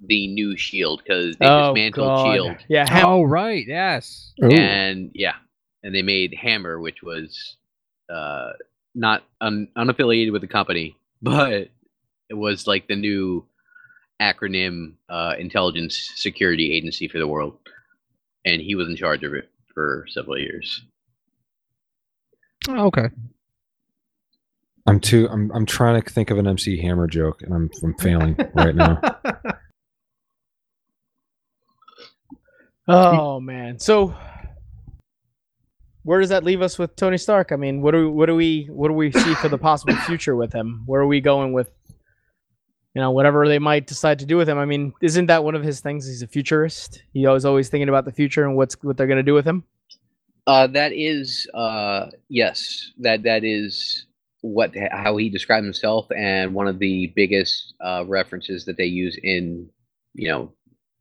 [0.00, 2.34] the new Shield because they oh, dismantled God.
[2.34, 4.32] Shield Yeah, Ham- Oh right, yes.
[4.42, 4.50] ooh.
[4.50, 5.34] and yeah,
[5.82, 7.56] and they made Hammer, which was
[8.08, 8.52] uh,
[8.94, 11.68] not un- unaffiliated with the company, but
[12.28, 13.44] it was like the new
[14.24, 17.58] acronym uh, intelligence security agency for the world,
[18.44, 20.82] and he was in charge of it for several years.
[22.68, 23.08] Oh, okay.
[24.86, 25.28] I'm too.
[25.30, 25.50] I'm.
[25.52, 27.70] I'm trying to think of an MC Hammer joke, and I'm.
[27.82, 29.00] I'm failing right now.
[32.86, 33.78] Oh man.
[33.78, 34.14] So
[36.02, 37.50] where does that leave us with Tony Stark?
[37.50, 39.96] I mean, what do we, what do we what do we see for the possible
[39.96, 40.82] future with him?
[40.86, 41.70] Where are we going with
[42.94, 44.58] you know whatever they might decide to do with him?
[44.58, 46.06] I mean, isn't that one of his things?
[46.06, 47.02] He's a futurist.
[47.12, 49.46] He always always thinking about the future and what's what they're going to do with
[49.46, 49.64] him.
[50.46, 54.06] Uh, that is, uh, yes, that that is
[54.42, 59.18] what how he described himself, and one of the biggest uh, references that they use
[59.22, 59.68] in,
[60.14, 60.52] you know,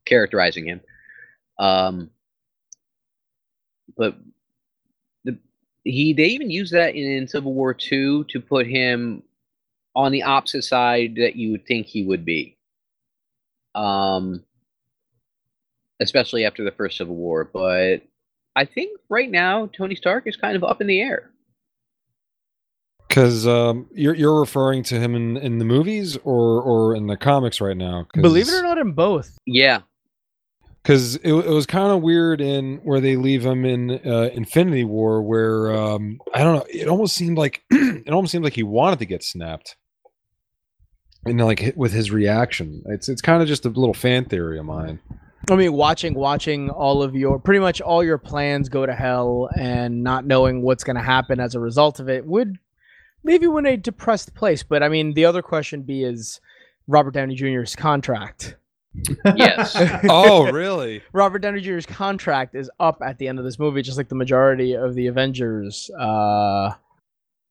[0.06, 0.82] characterizing him.
[1.60, 2.10] Um,
[3.98, 4.18] but
[5.26, 5.38] the
[5.84, 9.24] he they even use that in Civil War Two to put him
[9.96, 12.58] on the opposite side that you would think he would be.
[13.76, 14.44] Um,
[16.00, 18.02] especially after the first Civil War, but
[18.56, 21.32] I think right now Tony Stark is kind of up in the air.
[23.08, 27.18] Because um, you're you're referring to him in, in the movies or or in the
[27.18, 28.08] comics right now.
[28.14, 29.38] Believe it or not, in both.
[29.46, 29.82] Yeah,
[30.84, 34.84] because it, it was kind of weird in where they leave him in uh, Infinity
[34.84, 36.66] War, where um, I don't know.
[36.70, 39.78] It almost seemed like it almost seemed like he wanted to get snapped,
[41.26, 42.84] and like with his reaction.
[42.88, 45.00] It's it's kind of just a little fan theory of mine.
[45.50, 49.50] I mean, watching watching all of your pretty much all your plans go to hell
[49.58, 52.58] and not knowing what's going to happen as a result of it would
[53.24, 54.64] leave you in a depressed place.
[54.64, 56.40] But I mean, the other question be is
[56.88, 58.56] Robert Downey Jr.'s contract.
[59.36, 59.76] yes.
[60.10, 61.02] oh, really?
[61.12, 64.16] Robert Downey Jr.'s contract is up at the end of this movie, just like the
[64.16, 66.72] majority of the Avengers uh,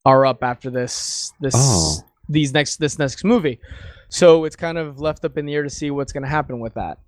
[0.04, 1.96] are up after this this Oh.
[2.32, 3.60] These next this next movie.
[4.08, 6.60] So it's kind of left up in the air to see what's going to happen
[6.60, 6.98] with that.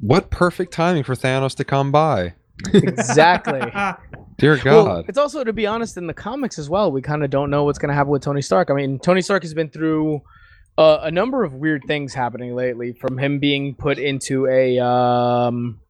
[0.00, 2.34] What perfect timing for Thanos to come by.
[2.72, 3.60] Exactly.
[4.38, 5.04] Dear Well, God.
[5.08, 6.92] it's also to be honest in the comics as well.
[6.92, 8.70] We kind of don't know what's going to happen with Tony Stark.
[8.70, 10.20] I mean, Tony Stark has been through
[10.76, 15.80] uh, a number of weird things happening lately, from him being put into a um,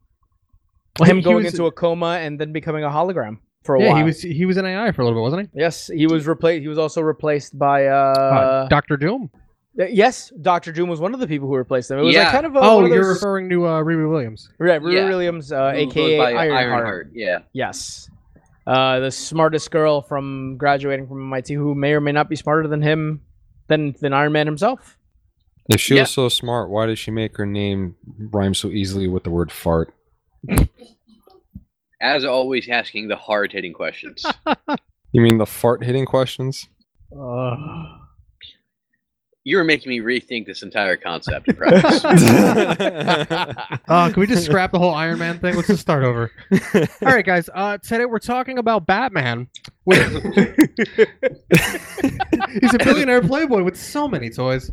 [1.03, 3.97] him going was- into a coma and then becoming a hologram for a yeah, while.
[3.97, 5.59] he was he was an AI for a little bit, wasn't he?
[5.59, 6.61] Yes, he was replaced.
[6.63, 9.29] He was also replaced by uh, Uh, Doctor Doom.
[9.75, 11.99] yes, Doctor Doom was one of the people who replaced him.
[11.99, 14.09] It was like kind of a, Oh, one of you're those, referring to uh, Riri
[14.09, 14.49] Williams.
[14.57, 15.09] right, Riri Yeah.
[15.09, 16.65] Williams, uh, aka by Ironheart.
[16.73, 17.11] Ironheart.
[17.13, 17.39] Yeah.
[17.53, 18.09] Yes.
[18.65, 22.67] Uh, the smartest girl from graduating from MIT who may or may not be smarter
[22.67, 23.21] than him
[23.67, 24.97] than than Iron Man himself.
[25.69, 26.01] If she Yeah.
[26.01, 27.95] was so smart, why did she make her name
[28.31, 29.93] rhyme so easily with the word fart?
[32.01, 34.25] As always, asking the hard hitting questions.
[35.13, 36.67] You mean the fart hitting questions?
[37.17, 37.55] Uh,
[39.45, 41.47] You're making me rethink this entire concept.
[41.57, 42.03] Precious.
[43.87, 45.55] Uh, can we just scrap the whole Iron Man thing?
[45.55, 46.29] Let's just start over.
[46.75, 47.49] All right, guys.
[47.53, 49.47] Uh, today we're talking about Batman.
[49.85, 50.11] With...
[52.61, 54.69] He's a billionaire playboy with so many toys.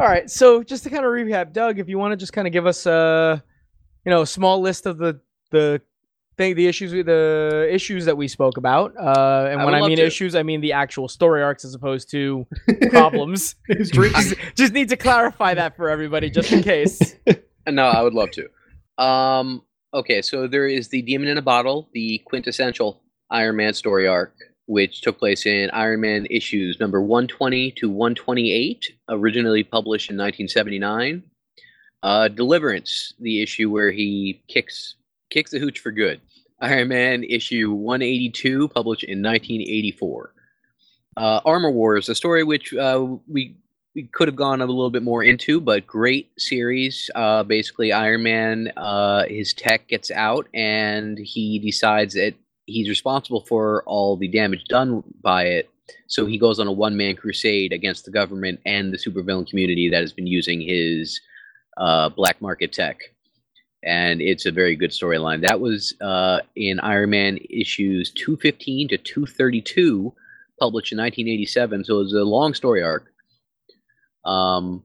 [0.00, 2.48] all right, so just to kind of recap, Doug, if you want to just kind
[2.48, 3.42] of give us a,
[4.04, 5.20] you know, a small list of the
[5.52, 5.80] the
[6.42, 9.96] thing, the issues, the issues that we spoke about, uh, and I when I mean
[9.96, 10.06] to.
[10.06, 12.46] issues, I mean the actual story arcs as opposed to
[12.90, 13.54] problems.
[13.68, 17.16] Just, just need to clarify that for everybody, just in case.
[17.66, 19.02] no, I would love to.
[19.02, 19.62] Um,
[19.94, 24.34] okay, so there is the Demon in a Bottle, the quintessential Iron Man story arc,
[24.66, 31.22] which took place in Iron Man issues number 120 to 128, originally published in 1979.
[32.02, 34.96] Uh, Deliverance, the issue where he kicks
[35.30, 36.20] kicks the hooch for good.
[36.62, 40.30] Iron Man issue 182, published in 1984.
[41.18, 43.56] uh, Armor Wars, a story which uh, we
[43.96, 47.12] we could have gone a little bit more into, but great series.
[47.14, 52.34] Uh, basically, Iron Man, uh, his tech gets out, and he decides that
[52.66, 55.70] he's responsible for all the damage done by it.
[56.08, 59.90] So he goes on a one man crusade against the government and the supervillain community
[59.90, 61.20] that has been using his
[61.78, 63.00] uh, black market tech.
[63.84, 65.42] And it's a very good storyline.
[65.42, 70.14] That was uh, in Iron Man issues 215 to 232,
[70.60, 71.84] published in 1987.
[71.84, 73.12] So it was a long story arc.
[74.24, 74.84] Um,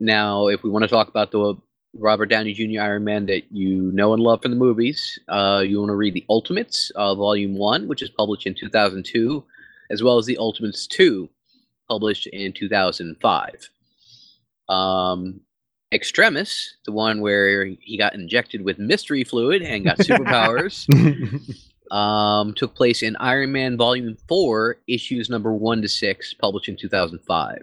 [0.00, 1.56] now, if we want to talk about the
[1.94, 2.82] Robert Downey Jr.
[2.82, 6.14] Iron Man that you know and love from the movies, uh, you want to read
[6.14, 9.44] the Ultimates, uh, Volume 1, which is published in 2002,
[9.90, 11.28] as well as the Ultimates 2,
[11.88, 13.70] published in 2005.
[14.68, 15.40] Um,
[15.92, 20.86] Extremis, the one where he got injected with mystery fluid and got superpowers,
[21.90, 26.76] um, took place in Iron Man Volume 4, issues number 1 to 6, published in
[26.76, 27.62] 2005.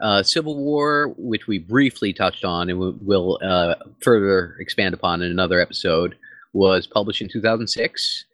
[0.00, 5.22] Uh, Civil War, which we briefly touched on and we will uh, further expand upon
[5.22, 6.16] in another episode,
[6.52, 8.24] was published in 2006.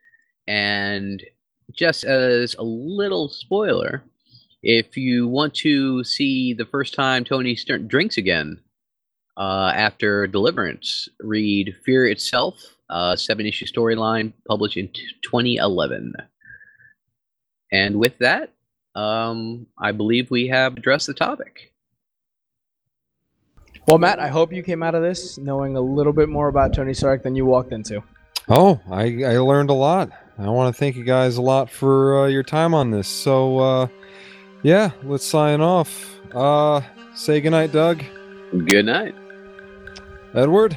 [0.47, 1.23] And
[1.73, 4.03] just as a little spoiler,
[4.63, 8.61] if you want to see the first time Tony Stark drinks again
[9.37, 12.61] uh, after Deliverance, read Fear Itself,
[12.91, 16.15] uh, seven issue storyline published in t- 2011.
[17.73, 18.53] And with that,
[18.95, 21.73] um, I believe we have addressed the topic.
[23.89, 26.73] Well, Matt, I hope you came out of this knowing a little bit more about
[26.73, 28.03] Tony Stark than you walked into.
[28.49, 30.11] Oh, I, I learned a lot.
[30.39, 33.09] I want to thank you guys a lot for uh, your time on this.
[33.09, 33.89] So, uh,
[34.63, 36.19] yeah, let's sign off.
[36.33, 36.81] Uh,
[37.15, 38.03] say goodnight, Doug.
[38.67, 39.15] Good night.
[40.35, 40.77] Edward.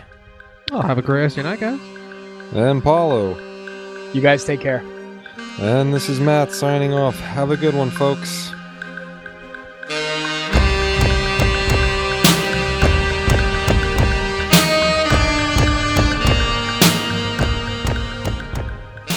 [0.72, 1.80] Oh, have a great rest of your night, guys.
[2.53, 3.36] And Paulo.
[4.14, 4.84] You guys take care.
[5.60, 7.20] And this is Matt signing off.
[7.20, 8.51] Have a good one, folks.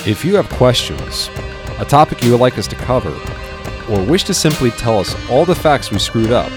[0.06, 1.28] If you have questions,
[1.78, 3.14] a topic you would like us to cover,
[3.90, 6.50] or wish to simply tell us all the facts we screwed up,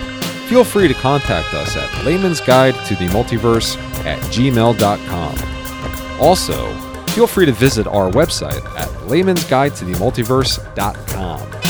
[0.54, 3.76] feel free to contact us at layman's guide to the multiverse
[4.06, 5.36] at gmail.com.
[6.22, 6.72] Also,
[7.08, 11.63] feel free to visit our website at layman's guide to the multiverse.com.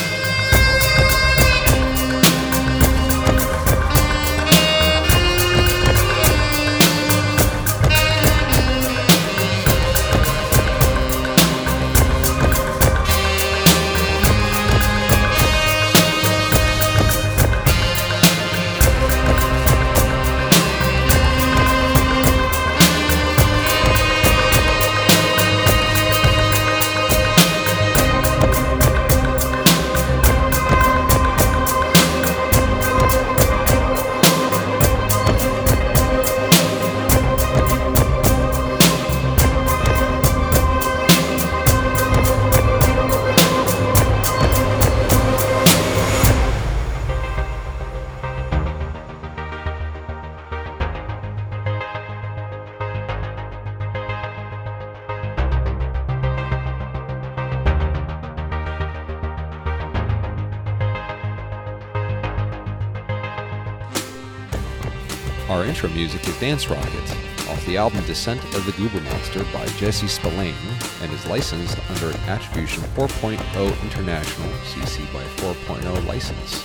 [65.83, 67.11] intro music is Dance Rocket,
[67.49, 70.55] off the album Descent of the Goober Monster by Jesse Spillane,
[71.01, 76.63] and is licensed under an Attribution 4.0 International CC by 4.0 license,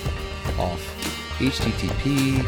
[0.57, 0.79] off
[1.39, 2.45] http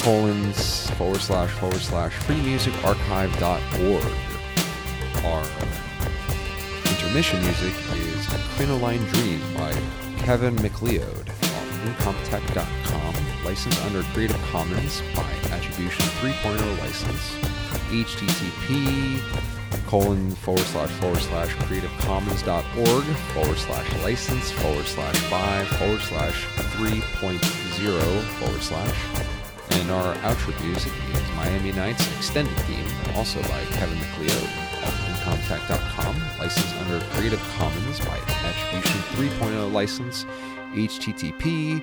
[0.00, 4.12] colons forward slash forward slash freemusicarchive.org.
[5.24, 5.44] Our
[6.90, 9.72] intermission music is Crinoline Dream by
[10.18, 15.37] Kevin MacLeod on incompetech.com, licensed under Creative Commons by
[15.78, 17.36] Attribution 3.0 license,
[17.90, 19.20] http
[19.86, 28.20] colon forward slash forward slash creativecommons.org forward slash license forward slash by forward slash 3.0
[28.40, 28.98] forward slash.
[29.70, 36.16] And our outro music is Miami Nights Extended Theme, also by Kevin MacLeod of incompetech.com,
[36.40, 40.24] licensed under Creative Commons by Attribution 3.0 license,
[40.72, 41.80] http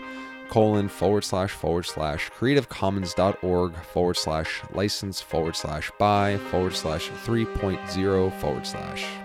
[0.56, 8.40] colon forward slash forward slash creativecommons.org forward slash license forward slash by forward slash 3.0
[8.40, 9.25] forward slash.